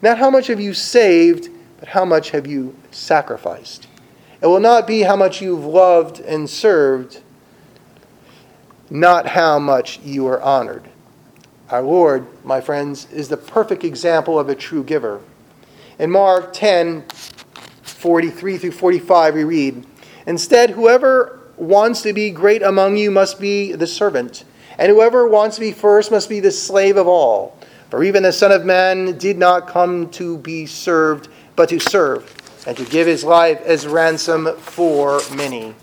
Not 0.00 0.18
how 0.18 0.30
much 0.30 0.46
have 0.46 0.60
you 0.60 0.72
saved, 0.72 1.50
but 1.78 1.88
how 1.88 2.04
much 2.04 2.30
have 2.30 2.46
you 2.46 2.74
sacrificed. 2.90 3.86
It 4.40 4.46
will 4.46 4.60
not 4.60 4.86
be 4.86 5.02
how 5.02 5.16
much 5.16 5.42
you've 5.42 5.64
loved 5.64 6.20
and 6.20 6.48
served, 6.48 7.20
not 8.88 9.28
how 9.28 9.58
much 9.58 10.00
you 10.00 10.26
are 10.26 10.40
honored. 10.40 10.88
Our 11.68 11.82
Lord, 11.82 12.26
my 12.44 12.60
friends, 12.60 13.06
is 13.12 13.28
the 13.28 13.36
perfect 13.36 13.84
example 13.84 14.38
of 14.38 14.48
a 14.48 14.54
true 14.54 14.82
giver. 14.82 15.20
In 15.98 16.10
Mark 16.10 16.54
10, 16.54 17.04
43 17.82 18.58
through 18.58 18.72
45, 18.72 19.34
we 19.34 19.44
read 19.44 19.86
Instead, 20.30 20.70
whoever 20.70 21.40
wants 21.56 22.02
to 22.02 22.12
be 22.12 22.30
great 22.30 22.62
among 22.62 22.96
you 22.96 23.10
must 23.10 23.40
be 23.40 23.72
the 23.72 23.84
servant, 23.84 24.44
and 24.78 24.88
whoever 24.88 25.26
wants 25.26 25.56
to 25.56 25.60
be 25.60 25.72
first 25.72 26.12
must 26.12 26.28
be 26.28 26.38
the 26.38 26.52
slave 26.52 26.96
of 26.96 27.08
all. 27.08 27.58
For 27.88 28.04
even 28.04 28.22
the 28.22 28.30
Son 28.30 28.52
of 28.52 28.64
Man 28.64 29.18
did 29.18 29.36
not 29.38 29.66
come 29.66 30.08
to 30.10 30.38
be 30.38 30.66
served, 30.66 31.28
but 31.56 31.68
to 31.70 31.80
serve, 31.80 32.32
and 32.64 32.76
to 32.76 32.84
give 32.84 33.08
his 33.08 33.24
life 33.24 33.60
as 33.62 33.88
ransom 33.88 34.56
for 34.58 35.20
many. 35.34 35.74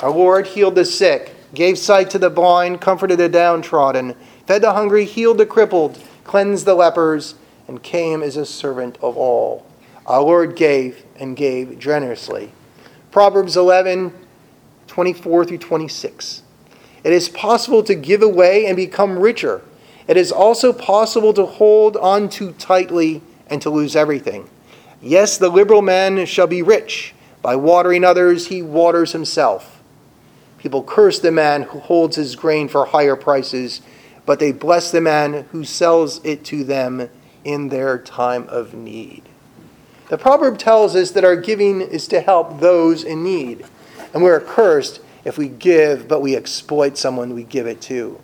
Our 0.00 0.10
Lord 0.10 0.48
healed 0.48 0.74
the 0.74 0.84
sick, 0.84 1.36
gave 1.54 1.78
sight 1.78 2.10
to 2.10 2.18
the 2.18 2.30
blind, 2.30 2.80
comforted 2.80 3.20
the 3.20 3.28
downtrodden, 3.28 4.16
fed 4.44 4.62
the 4.62 4.72
hungry, 4.72 5.04
healed 5.04 5.38
the 5.38 5.46
crippled, 5.46 6.02
cleansed 6.24 6.66
the 6.66 6.74
lepers, 6.74 7.36
and 7.68 7.80
came 7.80 8.24
as 8.24 8.36
a 8.36 8.44
servant 8.44 8.98
of 9.00 9.16
all. 9.16 9.64
Our 10.04 10.22
Lord 10.22 10.56
gave 10.56 11.04
and 11.14 11.36
gave 11.36 11.78
generously. 11.78 12.50
Proverbs 13.10 13.56
11, 13.56 14.12
24 14.86 15.44
through 15.44 15.58
26. 15.58 16.42
It 17.04 17.12
is 17.12 17.28
possible 17.28 17.82
to 17.84 17.94
give 17.94 18.22
away 18.22 18.66
and 18.66 18.76
become 18.76 19.18
richer. 19.18 19.62
It 20.06 20.16
is 20.16 20.32
also 20.32 20.72
possible 20.72 21.32
to 21.34 21.46
hold 21.46 21.96
on 21.96 22.28
too 22.28 22.52
tightly 22.52 23.22
and 23.48 23.62
to 23.62 23.70
lose 23.70 23.94
everything. 23.94 24.48
Yes, 25.00 25.38
the 25.38 25.48
liberal 25.48 25.82
man 25.82 26.26
shall 26.26 26.46
be 26.46 26.62
rich. 26.62 27.14
By 27.40 27.56
watering 27.56 28.04
others, 28.04 28.48
he 28.48 28.62
waters 28.62 29.12
himself. 29.12 29.80
People 30.58 30.82
curse 30.82 31.20
the 31.20 31.30
man 31.30 31.62
who 31.62 31.78
holds 31.78 32.16
his 32.16 32.34
grain 32.34 32.68
for 32.68 32.86
higher 32.86 33.16
prices, 33.16 33.80
but 34.26 34.40
they 34.40 34.50
bless 34.50 34.90
the 34.90 35.00
man 35.00 35.46
who 35.52 35.62
sells 35.62 36.22
it 36.24 36.44
to 36.46 36.64
them 36.64 37.08
in 37.44 37.68
their 37.68 37.96
time 37.96 38.46
of 38.48 38.74
need. 38.74 39.27
The 40.08 40.18
proverb 40.18 40.58
tells 40.58 40.96
us 40.96 41.10
that 41.10 41.24
our 41.24 41.36
giving 41.36 41.82
is 41.82 42.08
to 42.08 42.20
help 42.20 42.60
those 42.60 43.04
in 43.04 43.22
need. 43.22 43.64
And 44.14 44.22
we're 44.22 44.40
cursed 44.40 45.00
if 45.24 45.36
we 45.36 45.48
give, 45.48 46.08
but 46.08 46.22
we 46.22 46.34
exploit 46.34 46.96
someone 46.96 47.34
we 47.34 47.44
give 47.44 47.66
it 47.66 47.82
to. 47.82 48.18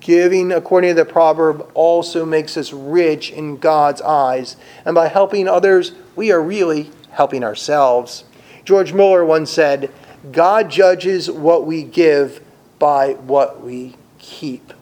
Giving, 0.00 0.52
according 0.52 0.90
to 0.90 0.94
the 0.94 1.10
proverb, 1.10 1.70
also 1.72 2.26
makes 2.26 2.58
us 2.58 2.74
rich 2.74 3.30
in 3.30 3.56
God's 3.56 4.02
eyes. 4.02 4.56
And 4.84 4.94
by 4.94 5.08
helping 5.08 5.48
others, 5.48 5.92
we 6.14 6.30
are 6.30 6.42
really 6.42 6.90
helping 7.12 7.42
ourselves. 7.42 8.24
George 8.64 8.92
Mueller 8.92 9.24
once 9.24 9.50
said, 9.50 9.90
God 10.30 10.70
judges 10.70 11.30
what 11.30 11.64
we 11.64 11.84
give 11.84 12.42
by 12.78 13.14
what 13.14 13.62
we 13.62 13.96
keep. 14.18 14.74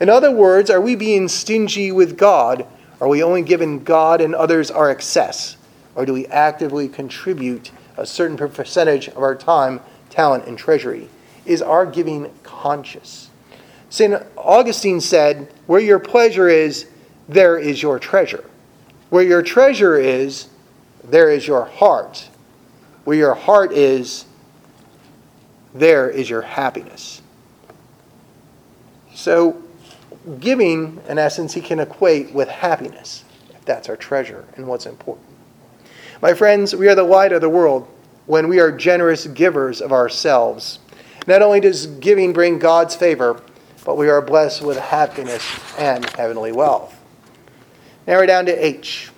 In 0.00 0.08
other 0.08 0.30
words, 0.30 0.70
are 0.70 0.80
we 0.80 0.96
being 0.96 1.28
stingy 1.28 1.92
with 1.92 2.16
God? 2.16 2.66
Are 3.02 3.08
we 3.08 3.22
only 3.22 3.42
giving 3.42 3.84
God 3.84 4.22
and 4.22 4.34
others 4.34 4.70
our 4.70 4.88
excess? 4.88 5.57
Or 5.98 6.06
do 6.06 6.12
we 6.12 6.28
actively 6.28 6.88
contribute 6.88 7.72
a 7.96 8.06
certain 8.06 8.36
percentage 8.36 9.08
of 9.08 9.18
our 9.18 9.34
time, 9.34 9.80
talent, 10.10 10.46
and 10.46 10.56
treasury? 10.56 11.08
Is 11.44 11.60
our 11.60 11.84
giving 11.84 12.30
conscious? 12.44 13.30
St. 13.90 14.22
Augustine 14.36 15.00
said, 15.00 15.52
Where 15.66 15.80
your 15.80 15.98
pleasure 15.98 16.48
is, 16.48 16.86
there 17.28 17.58
is 17.58 17.82
your 17.82 17.98
treasure. 17.98 18.44
Where 19.10 19.24
your 19.24 19.42
treasure 19.42 19.96
is, 19.96 20.46
there 21.02 21.30
is 21.30 21.48
your 21.48 21.64
heart. 21.64 22.28
Where 23.02 23.16
your 23.16 23.34
heart 23.34 23.72
is, 23.72 24.24
there 25.74 26.08
is 26.08 26.30
your 26.30 26.42
happiness. 26.42 27.22
So, 29.16 29.60
giving, 30.38 31.00
in 31.08 31.18
essence, 31.18 31.54
he 31.54 31.60
can 31.60 31.80
equate 31.80 32.32
with 32.32 32.48
happiness, 32.48 33.24
if 33.50 33.64
that's 33.64 33.88
our 33.88 33.96
treasure 33.96 34.44
and 34.54 34.68
what's 34.68 34.86
important. 34.86 35.27
My 36.20 36.34
friends, 36.34 36.74
we 36.74 36.88
are 36.88 36.96
the 36.96 37.04
light 37.04 37.30
of 37.30 37.40
the 37.40 37.48
world 37.48 37.86
when 38.26 38.48
we 38.48 38.58
are 38.58 38.72
generous 38.72 39.28
givers 39.28 39.80
of 39.80 39.92
ourselves. 39.92 40.80
Not 41.28 41.42
only 41.42 41.60
does 41.60 41.86
giving 41.86 42.32
bring 42.32 42.58
God's 42.58 42.96
favor, 42.96 43.40
but 43.84 43.96
we 43.96 44.08
are 44.08 44.20
blessed 44.20 44.62
with 44.62 44.78
happiness 44.78 45.44
and 45.78 46.04
heavenly 46.10 46.50
wealth. 46.50 46.98
Now 48.04 48.16
we're 48.16 48.26
down 48.26 48.46
to 48.46 48.52
H. 48.66 49.12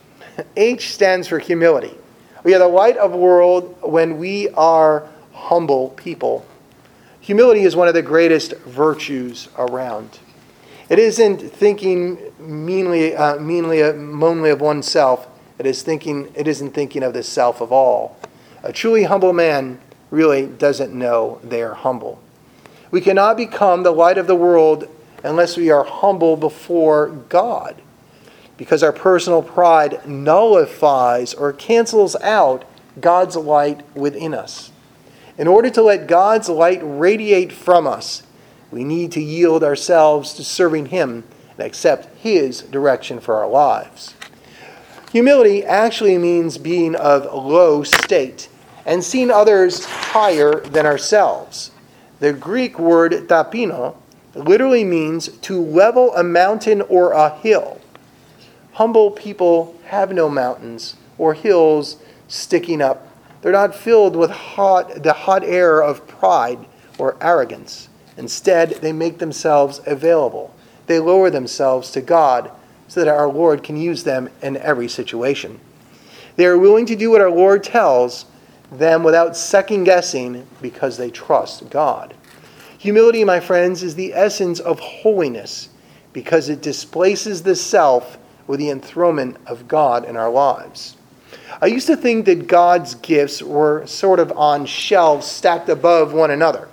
H 0.59 0.93
stands 0.93 1.27
for 1.27 1.39
humility. 1.39 1.97
We 2.45 2.55
are 2.55 2.59
the 2.59 2.69
light 2.69 2.99
of 2.99 3.13
the 3.13 3.17
world 3.17 3.79
when 3.81 4.19
we 4.19 4.51
are 4.51 5.09
humble 5.33 5.91
people. 5.91 6.45
Humility 7.23 7.63
is 7.63 7.75
one 7.75 7.89
of 7.89 7.95
the 7.95 8.03
greatest 8.03 8.53
virtues 8.59 9.49
around. 9.57 10.19
It 10.91 10.99
isn't 10.99 11.39
thinking 11.39 12.19
meanly, 12.39 13.17
uh, 13.17 13.39
meanly, 13.39 13.83
uh, 13.83 13.93
of 13.93 14.61
oneself, 14.61 15.30
it 15.61 15.67
is 15.67 15.83
thinking 15.83 16.33
it 16.35 16.49
isn't 16.49 16.71
thinking 16.71 17.03
of 17.03 17.13
the 17.13 17.23
self 17.23 17.61
of 17.61 17.71
all. 17.71 18.17
A 18.63 18.73
truly 18.73 19.03
humble 19.03 19.35
man 19.35 19.79
really 20.11 20.47
doesn't 20.47 20.91
know 20.91 21.39
they 21.45 21.61
are 21.61 21.75
humble. 21.75 22.19
We 22.91 23.03
cannot 23.03 23.37
become 23.37 23.83
the 23.83 23.91
light 23.91 24.17
of 24.17 24.27
the 24.27 24.35
world 24.35 24.89
unless 25.23 25.59
we 25.59 25.69
are 25.69 25.85
humble 25.85 26.39
before 26.39 27.09
God. 27.29 27.77
Because 28.57 28.83
our 28.83 28.91
personal 28.91 29.43
pride 29.43 30.01
nullifies 30.09 31.35
or 31.35 31.53
cancels 31.53 32.17
out 32.23 32.65
God's 32.99 33.37
light 33.37 33.83
within 33.95 34.33
us. 34.33 34.73
In 35.37 35.47
order 35.47 35.69
to 35.69 35.83
let 35.83 36.07
God's 36.07 36.49
light 36.49 36.81
radiate 36.83 37.53
from 37.53 37.87
us, 37.87 38.23
we 38.71 38.83
need 38.83 39.13
to 39.13 39.21
yield 39.21 39.63
ourselves 39.63 40.33
to 40.35 40.43
serving 40.43 40.87
Him 40.87 41.25
and 41.59 41.67
accept 41.67 42.17
His 42.17 42.63
direction 42.63 43.21
for 43.21 43.35
our 43.35 43.49
lives. 43.49 44.15
Humility 45.13 45.65
actually 45.65 46.19
means 46.19 46.57
being 46.57 46.95
of 46.95 47.25
low 47.35 47.83
state 47.83 48.49
and 48.87 49.03
seeing 49.03 49.29
others 49.29 49.85
higher 49.85 50.61
than 50.61 50.87
ourselves. 50.87 51.73
The 52.21 52.33
Greek 52.33 52.79
word 52.79 53.13
tapino 53.27 53.97
literally 54.35 54.85
means 54.85 55.27
to 55.29 55.61
level 55.61 56.15
a 56.15 56.23
mountain 56.23 56.81
or 56.83 57.11
a 57.11 57.31
hill. 57.37 57.81
Humble 58.75 59.11
people 59.11 59.77
have 59.87 60.13
no 60.13 60.29
mountains 60.29 60.95
or 61.19 61.35
hills 61.35 61.97
sticking 62.29 62.81
up. 62.81 63.09
They're 63.43 63.51
not 63.51 63.75
filled 63.75 64.15
with 64.15 64.31
hot, 64.31 65.03
the 65.03 65.13
hot 65.13 65.43
air 65.43 65.83
of 65.83 66.07
pride 66.07 66.67
or 66.99 67.17
arrogance. 67.21 67.89
Instead, 68.17 68.71
they 68.81 68.93
make 68.93 69.19
themselves 69.19 69.81
available. 69.87 70.55
They 70.87 71.01
lower 71.01 71.31
themselves 71.31 71.91
to 71.93 72.01
God 72.01 72.53
so 72.91 72.99
that 72.99 73.09
our 73.09 73.29
Lord 73.29 73.63
can 73.63 73.77
use 73.77 74.03
them 74.03 74.29
in 74.43 74.57
every 74.57 74.89
situation. 74.89 75.61
They 76.35 76.45
are 76.47 76.59
willing 76.59 76.87
to 76.87 76.97
do 76.97 77.13
what 77.13 77.21
our 77.21 77.31
Lord 77.31 77.63
tells 77.63 78.27
them 78.73 79.05
without 79.05 79.37
second 79.37 79.85
guessing 79.85 80.45
because 80.61 80.97
they 80.97 81.09
trust 81.09 81.71
God. 81.71 82.15
Humility, 82.79 83.23
my 83.23 83.39
friends, 83.39 83.85
is 83.85 83.95
the 83.95 84.13
essence 84.13 84.59
of 84.59 84.81
holiness 84.81 85.69
because 86.13 86.49
it 86.49 86.63
displaces 86.63 87.45
the 87.45 87.55
self 87.55 88.19
with 88.49 88.59
the 88.59 88.71
enthronement 88.71 89.37
of 89.47 89.69
God 89.69 90.05
in 90.05 90.17
our 90.17 90.31
lives. 90.31 90.97
I 91.63 91.67
used 91.67 91.87
to 91.87 91.97
think 91.97 92.25
that 92.25 92.49
God's 92.49 92.97
gifts 92.97 93.41
were 93.41 93.87
sort 93.87 94.19
of 94.19 94.33
on 94.33 94.67
shelves 94.67 95.29
stacked 95.29 95.69
above 95.69 96.13
one 96.13 96.33
another. 96.33 96.69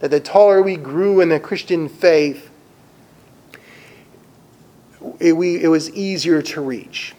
That 0.00 0.10
the 0.10 0.20
taller 0.20 0.62
we 0.62 0.76
grew 0.76 1.20
in 1.20 1.28
the 1.28 1.38
Christian 1.38 1.90
faith, 1.90 2.48
it, 5.24 5.32
we, 5.32 5.62
it 5.62 5.68
was 5.68 5.90
easier 5.90 6.42
to 6.42 6.60
reach. 6.60 7.14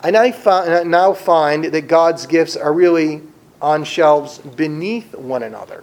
I 0.00 0.10
now 0.10 1.12
find 1.14 1.64
that 1.64 1.88
God's 1.88 2.26
gifts 2.26 2.56
are 2.56 2.72
really 2.72 3.22
on 3.60 3.82
shelves 3.82 4.38
beneath 4.38 5.14
one 5.16 5.42
another. 5.42 5.82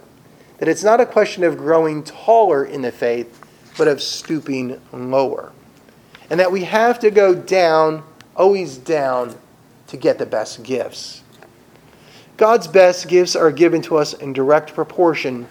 That 0.58 0.68
it's 0.68 0.84
not 0.84 1.00
a 1.00 1.06
question 1.06 1.44
of 1.44 1.58
growing 1.58 2.04
taller 2.04 2.64
in 2.64 2.80
the 2.80 2.92
faith, 2.92 3.38
but 3.76 3.86
of 3.86 4.00
stooping 4.00 4.80
lower. 4.92 5.52
And 6.30 6.40
that 6.40 6.50
we 6.50 6.64
have 6.64 7.00
to 7.00 7.10
go 7.10 7.34
down, 7.34 8.02
always 8.34 8.78
down, 8.78 9.36
to 9.88 9.96
get 9.98 10.18
the 10.18 10.26
best 10.26 10.62
gifts. 10.62 11.22
God's 12.38 12.66
best 12.66 13.08
gifts 13.08 13.36
are 13.36 13.52
given 13.52 13.82
to 13.82 13.98
us 13.98 14.14
in 14.14 14.32
direct 14.32 14.72
proportion 14.72 15.48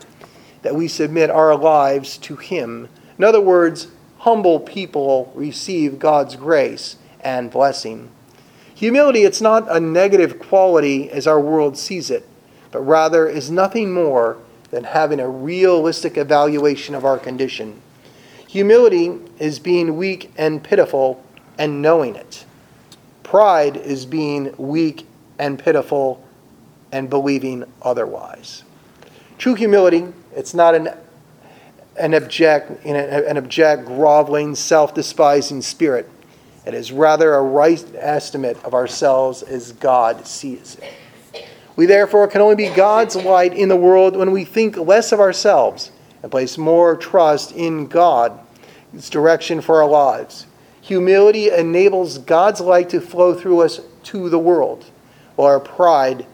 that 0.63 0.73
we 0.73 0.87
submit 0.87 1.29
our 1.29 1.55
lives 1.55 2.17
to 2.19 2.37
Him. 2.37 2.89
In 3.19 3.23
other 3.23 3.41
words, 3.41 3.87
humble 4.21 4.59
people 4.59 5.31
receive 5.33 5.97
God's 5.97 6.35
grace 6.35 6.95
and 7.21 7.49
blessing. 7.49 8.07
Humility, 8.75 9.23
it's 9.23 9.41
not 9.41 9.65
a 9.67 9.79
negative 9.79 10.37
quality 10.37 11.09
as 11.09 11.25
our 11.25 11.39
world 11.39 11.75
sees 11.75 12.11
it, 12.11 12.27
but 12.71 12.81
rather 12.81 13.27
is 13.27 13.49
nothing 13.49 13.91
more 13.91 14.37
than 14.69 14.83
having 14.83 15.19
a 15.19 15.27
realistic 15.27 16.17
evaluation 16.17 16.93
of 16.93 17.03
our 17.03 17.17
condition. 17.17 17.81
Humility 18.47 19.17
is 19.39 19.57
being 19.57 19.97
weak 19.97 20.31
and 20.37 20.63
pitiful 20.63 21.23
and 21.57 21.81
knowing 21.81 22.15
it. 22.15 22.45
Pride 23.23 23.75
is 23.75 24.05
being 24.05 24.53
weak 24.55 25.07
and 25.39 25.57
pitiful 25.57 26.23
and 26.91 27.09
believing 27.09 27.63
otherwise. 27.81 28.63
True 29.39 29.55
humility, 29.55 30.13
it's 30.35 30.53
not 30.53 30.75
an, 30.75 30.89
an 31.97 32.13
abject, 32.13 32.85
an 32.85 33.37
abject, 33.37 33.85
groveling, 33.85 34.55
self 34.55 34.93
despising 34.93 35.61
spirit. 35.61 36.09
It 36.65 36.73
is 36.73 36.91
rather 36.91 37.33
a 37.33 37.41
right 37.41 37.83
estimate 37.95 38.63
of 38.63 38.73
ourselves 38.73 39.43
as 39.43 39.71
God 39.73 40.27
sees 40.27 40.75
it. 40.75 41.45
We 41.75 41.85
therefore 41.85 42.27
can 42.27 42.41
only 42.41 42.55
be 42.55 42.69
God's 42.69 43.15
light 43.15 43.53
in 43.53 43.69
the 43.69 43.75
world 43.75 44.15
when 44.15 44.31
we 44.31 44.45
think 44.45 44.77
less 44.77 45.11
of 45.11 45.19
ourselves 45.19 45.91
and 46.21 46.31
place 46.31 46.57
more 46.57 46.95
trust 46.95 47.51
in 47.53 47.87
God's 47.87 49.09
direction 49.09 49.61
for 49.61 49.81
our 49.81 49.89
lives. 49.89 50.45
Humility 50.81 51.49
enables 51.49 52.17
God's 52.19 52.61
light 52.61 52.89
to 52.89 53.01
flow 53.01 53.33
through 53.33 53.61
us 53.61 53.81
to 54.03 54.29
the 54.29 54.39
world, 54.39 54.85
while 55.35 55.47
our 55.47 55.59
pride 55.59 56.25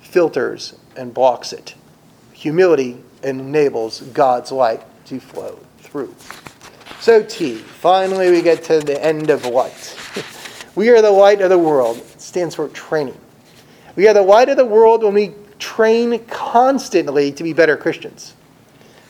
filters 0.00 0.74
and 0.96 1.12
blocks 1.12 1.52
it. 1.52 1.74
Humility 2.32 2.98
enables 3.24 4.00
God's 4.00 4.52
light 4.52 4.82
to 5.06 5.20
flow 5.20 5.58
through. 5.78 6.14
So, 7.00 7.22
T, 7.22 7.56
finally 7.56 8.30
we 8.30 8.42
get 8.42 8.62
to 8.64 8.80
the 8.80 9.02
end 9.04 9.30
of 9.30 9.44
light. 9.44 9.96
we 10.74 10.88
are 10.90 11.02
the 11.02 11.10
light 11.10 11.40
of 11.40 11.50
the 11.50 11.58
world. 11.58 11.98
It 11.98 12.20
stands 12.20 12.54
for 12.54 12.68
training. 12.68 13.18
We 13.96 14.08
are 14.08 14.14
the 14.14 14.22
light 14.22 14.48
of 14.48 14.56
the 14.56 14.64
world 14.64 15.02
when 15.02 15.14
we 15.14 15.34
train 15.58 16.24
constantly 16.26 17.32
to 17.32 17.42
be 17.42 17.52
better 17.52 17.76
Christians. 17.76 18.34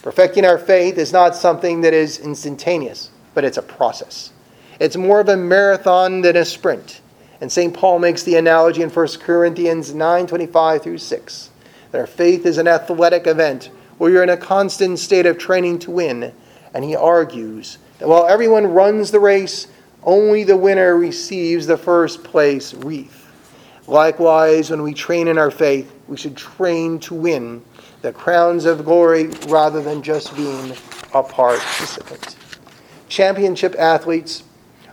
Perfecting 0.03 0.45
our 0.45 0.59
faith 0.59 0.99
is 0.99 1.13
not 1.13 1.37
something 1.37 1.83
that 1.83 1.95
is 1.95 2.19
instantaneous, 2.19 3.11
but 3.35 3.45
it's 3.45 3.59
a 3.59 3.63
process. 3.63 4.33
It's 4.81 4.97
more 4.97 5.21
of 5.21 5.29
a 5.29 5.37
marathon 5.37 6.23
than 6.23 6.37
a 6.37 6.45
sprint. 6.45 7.01
And 7.41 7.51
St. 7.51 7.73
Paul 7.73 7.99
makes 8.01 8.23
the 8.23 8.37
analogy 8.37 8.83
in 8.83 8.91
1 8.91 9.09
Corinthians 9.21 9.95
9 9.95 10.27
25 10.27 10.83
through 10.83 10.99
6 10.99 11.51
that 11.93 11.99
our 11.99 12.07
faith 12.07 12.47
is 12.47 12.59
an 12.59 12.67
athletic 12.67 13.27
event 13.27 13.71
where 14.03 14.11
you're 14.11 14.25
in 14.25 14.31
a 14.31 14.37
constant 14.37 14.99
state 14.99 15.27
of 15.27 15.39
training 15.39 15.79
to 15.79 15.89
win. 15.89 16.35
And 16.75 16.85
he 16.85 16.97
argues 16.97 17.79
that 18.01 18.09
while 18.09 18.27
everyone 18.27 18.67
runs 18.67 19.13
the 19.13 19.21
race, 19.21 19.69
only 20.03 20.43
the 20.43 20.57
winner 20.57 20.97
receives 20.97 21.69
the 21.69 21.77
first 21.77 22.25
place 22.25 22.75
wreath. 22.75 23.31
Likewise, 23.87 24.71
when 24.71 24.83
we 24.83 24.93
train 24.93 25.29
in 25.29 25.39
our 25.39 25.53
faith, 25.53 25.95
we 26.09 26.17
should 26.17 26.37
train 26.37 26.99
to 26.99 27.15
win 27.15 27.63
the 28.01 28.13
crowns 28.13 28.65
of 28.65 28.85
glory 28.85 29.29
rather 29.47 29.81
than 29.81 30.03
just 30.03 30.35
being 30.35 30.73
a 31.15 31.23
participant. 31.23 32.35
Championship 33.09 33.77
athletes 33.79 34.43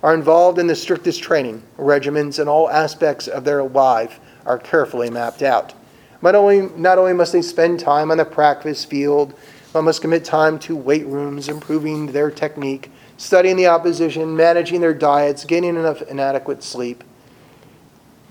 are 0.04 0.14
involved 0.14 0.60
in 0.60 0.68
the 0.68 0.76
strictest 0.76 1.24
training 1.24 1.64
regimens, 1.80 2.38
and 2.38 2.48
all 2.48 2.70
aspects 2.70 3.28
of 3.28 3.44
their 3.44 3.64
life 3.64 4.20
are 4.46 4.60
carefully 4.60 5.10
mapped 5.10 5.42
out. 5.42 5.74
Not 6.22 6.36
only, 6.36 6.62
not 6.76 6.98
only 6.98 7.14
must 7.14 7.34
they 7.34 7.42
spend 7.42 7.80
time 7.80 8.12
on 8.12 8.18
the 8.18 8.26
practice 8.26 8.84
field, 8.84 9.34
but 9.72 9.84
must 9.84 10.02
commit 10.02 10.26
time 10.26 10.60
to 10.60 10.76
weight 10.76 11.06
rooms, 11.06 11.48
improving 11.48 12.08
their 12.08 12.32
technique, 12.32 12.92
studying 13.18 13.56
the 13.56 13.68
opposition, 13.68 14.36
managing 14.36 14.82
their 14.82 14.94
diets, 14.94 15.46
getting 15.46 15.76
enough 15.76 16.02
and 16.02 16.20
adequate 16.20 16.64
sleep. 16.64 17.04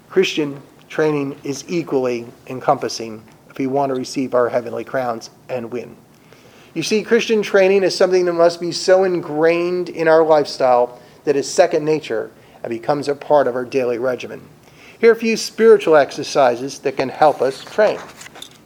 Christian 0.08 0.60
training 0.88 1.38
is 1.44 1.64
equally 1.68 2.26
encompassing 2.46 3.22
if 3.50 3.58
we 3.58 3.66
want 3.66 3.90
to 3.90 3.94
receive 3.94 4.34
our 4.34 4.48
heavenly 4.48 4.84
crowns 4.84 5.30
and 5.48 5.70
win. 5.70 5.96
You 6.74 6.82
see, 6.82 7.02
Christian 7.02 7.42
training 7.42 7.82
is 7.82 7.96
something 7.96 8.24
that 8.24 8.32
must 8.32 8.60
be 8.60 8.72
so 8.72 9.04
ingrained 9.04 9.88
in 9.88 10.08
our 10.08 10.24
lifestyle 10.24 11.00
that 11.24 11.36
is 11.36 11.50
second 11.50 11.84
nature 11.84 12.30
and 12.62 12.70
becomes 12.70 13.08
a 13.08 13.14
part 13.14 13.46
of 13.46 13.54
our 13.54 13.64
daily 13.64 13.98
regimen. 13.98 14.42
Here 15.00 15.10
are 15.10 15.14
a 15.14 15.16
few 15.16 15.36
spiritual 15.36 15.94
exercises 15.94 16.80
that 16.80 16.96
can 16.96 17.08
help 17.08 17.40
us 17.40 17.62
train. 17.62 18.00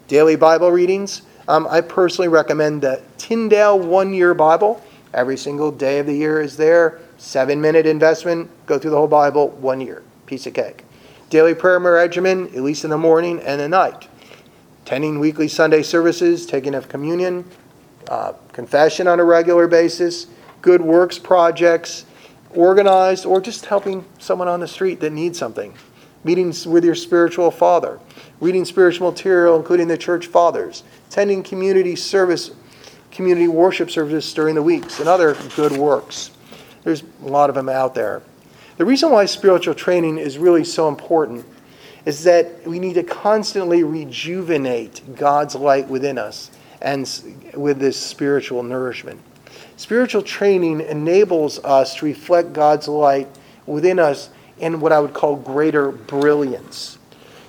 Daily 0.08 0.34
Bible 0.34 0.72
readings. 0.72 1.20
Um, 1.46 1.68
I 1.68 1.82
personally 1.82 2.28
recommend 2.28 2.80
the 2.80 3.02
Tyndale 3.18 3.78
One 3.78 4.14
Year 4.14 4.32
Bible. 4.32 4.82
Every 5.12 5.36
single 5.36 5.70
day 5.70 5.98
of 5.98 6.06
the 6.06 6.14
year 6.14 6.40
is 6.40 6.56
there. 6.56 7.00
Seven 7.18 7.60
minute 7.60 7.84
investment. 7.84 8.48
Go 8.64 8.78
through 8.78 8.92
the 8.92 8.96
whole 8.96 9.08
Bible, 9.08 9.50
one 9.50 9.82
year. 9.82 10.02
Piece 10.24 10.46
of 10.46 10.54
cake. 10.54 10.84
Daily 11.28 11.54
prayer 11.54 11.78
regimen, 11.78 12.46
at 12.56 12.62
least 12.62 12.84
in 12.84 12.88
the 12.90 12.96
morning 12.96 13.38
and 13.40 13.60
the 13.60 13.68
night. 13.68 14.08
Attending 14.86 15.18
weekly 15.18 15.48
Sunday 15.48 15.82
services, 15.82 16.46
taking 16.46 16.74
of 16.74 16.88
communion, 16.88 17.44
uh, 18.08 18.32
confession 18.54 19.06
on 19.06 19.20
a 19.20 19.24
regular 19.24 19.66
basis, 19.66 20.28
good 20.62 20.80
works 20.80 21.18
projects, 21.18 22.06
organized, 22.54 23.26
or 23.26 23.38
just 23.38 23.66
helping 23.66 24.06
someone 24.18 24.48
on 24.48 24.60
the 24.60 24.68
street 24.68 24.98
that 25.00 25.12
needs 25.12 25.38
something. 25.38 25.74
Meetings 26.24 26.66
with 26.66 26.84
your 26.84 26.94
spiritual 26.94 27.50
father, 27.50 27.98
reading 28.40 28.64
spiritual 28.64 29.10
material, 29.10 29.56
including 29.56 29.88
the 29.88 29.98
church 29.98 30.26
fathers, 30.28 30.84
attending 31.08 31.42
community 31.42 31.96
service, 31.96 32.52
community 33.10 33.48
worship 33.48 33.90
services 33.90 34.32
during 34.32 34.54
the 34.54 34.62
weeks, 34.62 35.00
and 35.00 35.08
other 35.08 35.36
good 35.56 35.72
works. 35.72 36.30
There's 36.84 37.02
a 37.24 37.28
lot 37.28 37.48
of 37.48 37.56
them 37.56 37.68
out 37.68 37.94
there. 37.94 38.22
The 38.76 38.84
reason 38.84 39.10
why 39.10 39.26
spiritual 39.26 39.74
training 39.74 40.18
is 40.18 40.38
really 40.38 40.64
so 40.64 40.88
important 40.88 41.44
is 42.04 42.24
that 42.24 42.66
we 42.66 42.78
need 42.78 42.94
to 42.94 43.02
constantly 43.02 43.84
rejuvenate 43.84 45.16
God's 45.16 45.54
light 45.54 45.88
within 45.88 46.18
us 46.18 46.50
and 46.80 47.08
with 47.54 47.78
this 47.78 47.96
spiritual 47.96 48.62
nourishment. 48.62 49.20
Spiritual 49.76 50.22
training 50.22 50.80
enables 50.80 51.58
us 51.64 51.96
to 51.96 52.06
reflect 52.06 52.52
God's 52.52 52.88
light 52.88 53.28
within 53.66 53.98
us 53.98 54.30
in 54.62 54.80
what 54.80 54.92
I 54.92 55.00
would 55.00 55.12
call 55.12 55.36
greater 55.36 55.90
brilliance. 55.90 56.96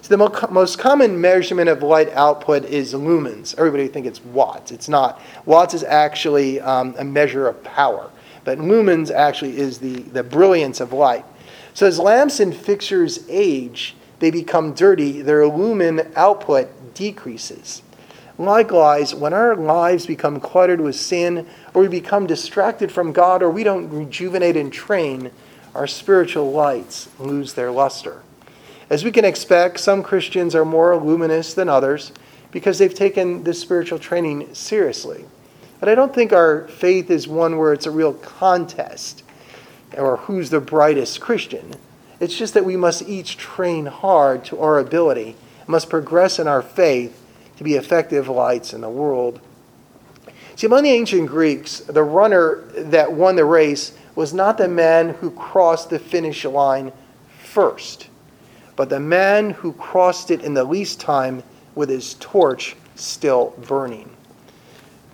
So 0.02 0.10
the 0.10 0.18
mo- 0.18 0.48
most 0.50 0.80
common 0.80 1.22
measurement 1.22 1.70
of 1.70 1.82
light 1.82 2.12
output 2.12 2.66
is 2.66 2.94
lumens. 2.94 3.58
Everybody 3.58 3.88
think 3.88 4.06
it's 4.06 4.22
watts. 4.26 4.72
It's 4.72 4.90
not. 4.90 5.22
Watts 5.46 5.74
is 5.74 5.84
actually 5.84 6.60
um, 6.60 6.96
a 6.98 7.06
measure 7.06 7.48
of 7.48 7.64
power, 7.64 8.12
but 8.44 8.58
lumens 8.58 9.12
actually 9.12 9.58
is 9.58 9.78
the, 9.78 10.02
the 10.02 10.24
brilliance 10.24 10.82
of 10.82 10.92
light. 10.92 11.24
So 11.74 11.88
as 11.88 12.00
lamps 12.00 12.42
and 12.42 12.54
fixtures 12.54 13.24
age, 13.30 13.96
they 14.20 14.32
become 14.32 14.74
dirty. 14.74 15.22
Their 15.22 15.48
lumen 15.48 16.12
output 16.16 16.94
decreases. 16.96 17.82
Likewise, 18.40 19.14
when 19.14 19.32
our 19.32 19.56
lives 19.56 20.08
become 20.08 20.40
cluttered 20.40 20.82
with 20.82 20.96
sin, 20.96 21.48
or 21.74 21.84
we 21.84 21.88
become 21.88 22.26
distracted 22.26 22.92
from 22.92 23.14
God, 23.14 23.44
or 23.44 23.50
we 23.52 23.64
don't 23.64 23.90
rejuvenate 23.90 24.58
and 24.58 24.74
train, 24.74 25.32
our 25.76 25.88
spiritual 25.88 26.52
lights 26.52 27.10
lose 27.20 27.54
their 27.54 27.72
luster. 27.72 28.22
As 28.90 29.04
we 29.04 29.12
can 29.12 29.26
expect, 29.26 29.80
some 29.80 30.04
Christians 30.04 30.54
are 30.54 30.66
more 30.66 30.96
luminous 30.98 31.54
than 31.54 31.70
others 31.70 32.12
because 32.52 32.78
they've 32.78 32.94
taken 32.94 33.44
this 33.44 33.60
spiritual 33.60 33.98
training 33.98 34.54
seriously. 34.54 35.26
But 35.80 35.90
I 35.90 35.96
don't 35.96 36.14
think 36.14 36.32
our 36.32 36.68
faith 36.68 37.10
is 37.10 37.28
one 37.28 37.58
where 37.58 37.74
it's 37.74 37.86
a 37.86 37.92
real 37.92 38.14
contest 38.14 39.24
or 39.98 40.18
who's 40.18 40.50
the 40.50 40.62
brightest 40.62 41.20
Christian. 41.20 41.74
It's 42.20 42.38
just 42.38 42.54
that 42.54 42.66
we 42.66 42.78
must 42.78 43.02
each 43.02 43.38
train 43.38 43.88
hard 43.88 44.46
to 44.46 44.60
our 44.60 44.80
ability, 44.80 45.36
must 45.68 45.90
progress 45.90 46.40
in 46.40 46.48
our 46.48 46.62
faith 46.62 47.20
to 47.58 47.64
be 47.64 47.74
effective 47.74 48.28
lights 48.28 48.74
in 48.74 48.82
the 48.82 48.90
world. 48.90 49.42
See, 50.56 50.68
among 50.68 50.84
the 50.84 50.92
ancient 50.92 51.28
Greeks, 51.28 51.80
the 51.80 52.04
runner 52.04 52.64
that 52.76 53.12
won 53.12 53.36
the 53.36 53.46
race 53.46 53.98
was 54.16 54.34
not 54.34 54.58
the 54.58 54.68
man 54.68 55.10
who 55.10 55.32
crossed 55.32 55.90
the 55.90 56.00
finish 56.00 56.46
line 56.46 56.92
first, 57.44 58.10
but 58.76 58.90
the 58.90 59.00
man 59.00 59.52
who 59.52 59.74
crossed 59.74 60.32
it 60.32 60.42
in 60.42 60.54
the 60.54 60.64
least 60.64 61.00
time 61.00 61.44
with 61.76 61.90
his 61.90 62.16
torch 62.16 62.76
still 62.96 63.54
burning. 63.68 64.10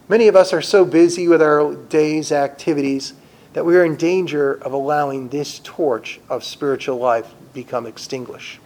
Many 0.07 0.27
of 0.27 0.35
us 0.35 0.53
are 0.53 0.61
so 0.61 0.85
busy 0.85 1.27
with 1.27 1.41
our 1.41 1.75
day's 1.75 2.31
activities 2.31 3.13
that 3.53 3.65
we 3.65 3.77
are 3.77 3.85
in 3.85 3.95
danger 3.95 4.55
of 4.55 4.73
allowing 4.73 5.29
this 5.29 5.59
torch 5.63 6.19
of 6.29 6.43
spiritual 6.43 6.97
life 6.97 7.33
become 7.53 7.85
extinguished. 7.85 8.59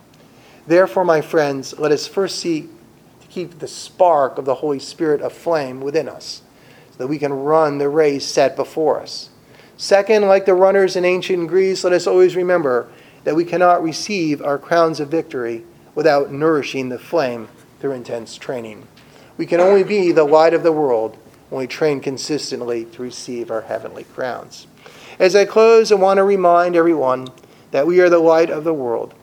Therefore, 0.68 1.04
my 1.04 1.22
friends, 1.22 1.78
let 1.78 1.92
us 1.92 2.08
first 2.08 2.40
seek 2.40 2.70
to 3.22 3.28
keep 3.28 3.60
the 3.60 3.68
spark 3.68 4.38
of 4.38 4.46
the 4.46 4.56
Holy 4.56 4.80
Spirit 4.80 5.22
aflame 5.22 5.82
within 5.82 6.08
us 6.08 6.42
so 6.92 6.98
that 7.00 7.08
we 7.08 7.20
can 7.20 7.34
run 7.34 7.78
the 7.78 7.90
race 7.90 8.26
set 8.26 8.56
before 8.56 9.02
us. 9.02 9.30
Second, 9.84 10.30
like 10.30 10.46
the 10.46 10.54
runners 10.54 10.96
in 10.96 11.04
ancient 11.04 11.50
Greece, 11.50 11.84
let 11.84 11.92
us 11.92 12.08
always 12.08 12.38
remember 12.38 12.88
that 13.26 13.36
we 13.36 13.44
cannot 13.44 13.84
receive 13.84 14.42
our 14.42 14.58
crowns 14.58 15.02
of 15.02 15.10
victory 15.10 15.66
without 15.94 16.32
nourishing 16.32 16.88
the 16.88 16.98
flame 16.98 17.50
through 17.82 17.92
intense 17.92 18.38
training. 18.38 18.88
We 19.36 19.46
can 19.46 19.60
only 19.60 19.84
be 19.84 20.14
the 20.14 20.24
light 20.24 20.54
of 20.54 20.64
the 20.64 20.72
world 20.72 21.18
when 21.50 21.60
we 21.60 21.68
train 21.68 22.00
consistently 22.00 22.86
to 22.86 23.02
receive 23.02 23.52
our 23.52 23.60
heavenly 23.60 24.06
crowns. 24.06 24.68
As 25.20 25.36
I 25.36 25.44
close, 25.44 25.92
I 25.92 25.96
want 25.96 26.16
to 26.16 26.24
remind 26.24 26.78
everyone 26.78 27.28
that 27.72 27.86
we 27.86 28.00
are 28.00 28.10
the 28.10 28.20
light 28.20 28.50
of 28.50 28.64
the 28.64 28.74
world. 28.74 29.14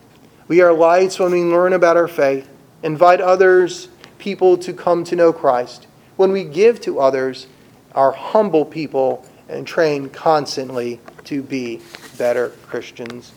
We 0.46 0.60
are 0.60 0.74
lights 0.74 1.18
when 1.18 1.32
we 1.32 1.40
learn 1.40 1.72
about 1.72 1.96
our 1.96 2.06
faith, 2.06 2.50
invite 2.82 3.22
others, 3.22 3.88
people 4.18 4.58
to 4.58 4.74
come 4.74 5.04
to 5.04 5.16
know 5.16 5.32
Christ. 5.32 5.86
When 6.16 6.32
we 6.32 6.44
give 6.44 6.82
to 6.82 7.00
others, 7.00 7.46
our 7.94 8.12
humble 8.12 8.66
people 8.66 9.24
and 9.50 9.66
train 9.66 10.08
constantly 10.08 11.00
to 11.24 11.42
be 11.42 11.80
better 12.16 12.50
Christians. 12.66 13.32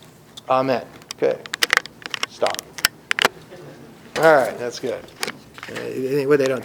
Amen. 0.48 0.86
Okay. 1.16 1.38
Stop. 2.28 2.56
All 4.18 4.34
right, 4.34 4.56
that's 4.58 4.78
good. 4.78 5.04
Uh, 5.68 6.28
what 6.28 6.38
they 6.38 6.46
don't 6.46 6.62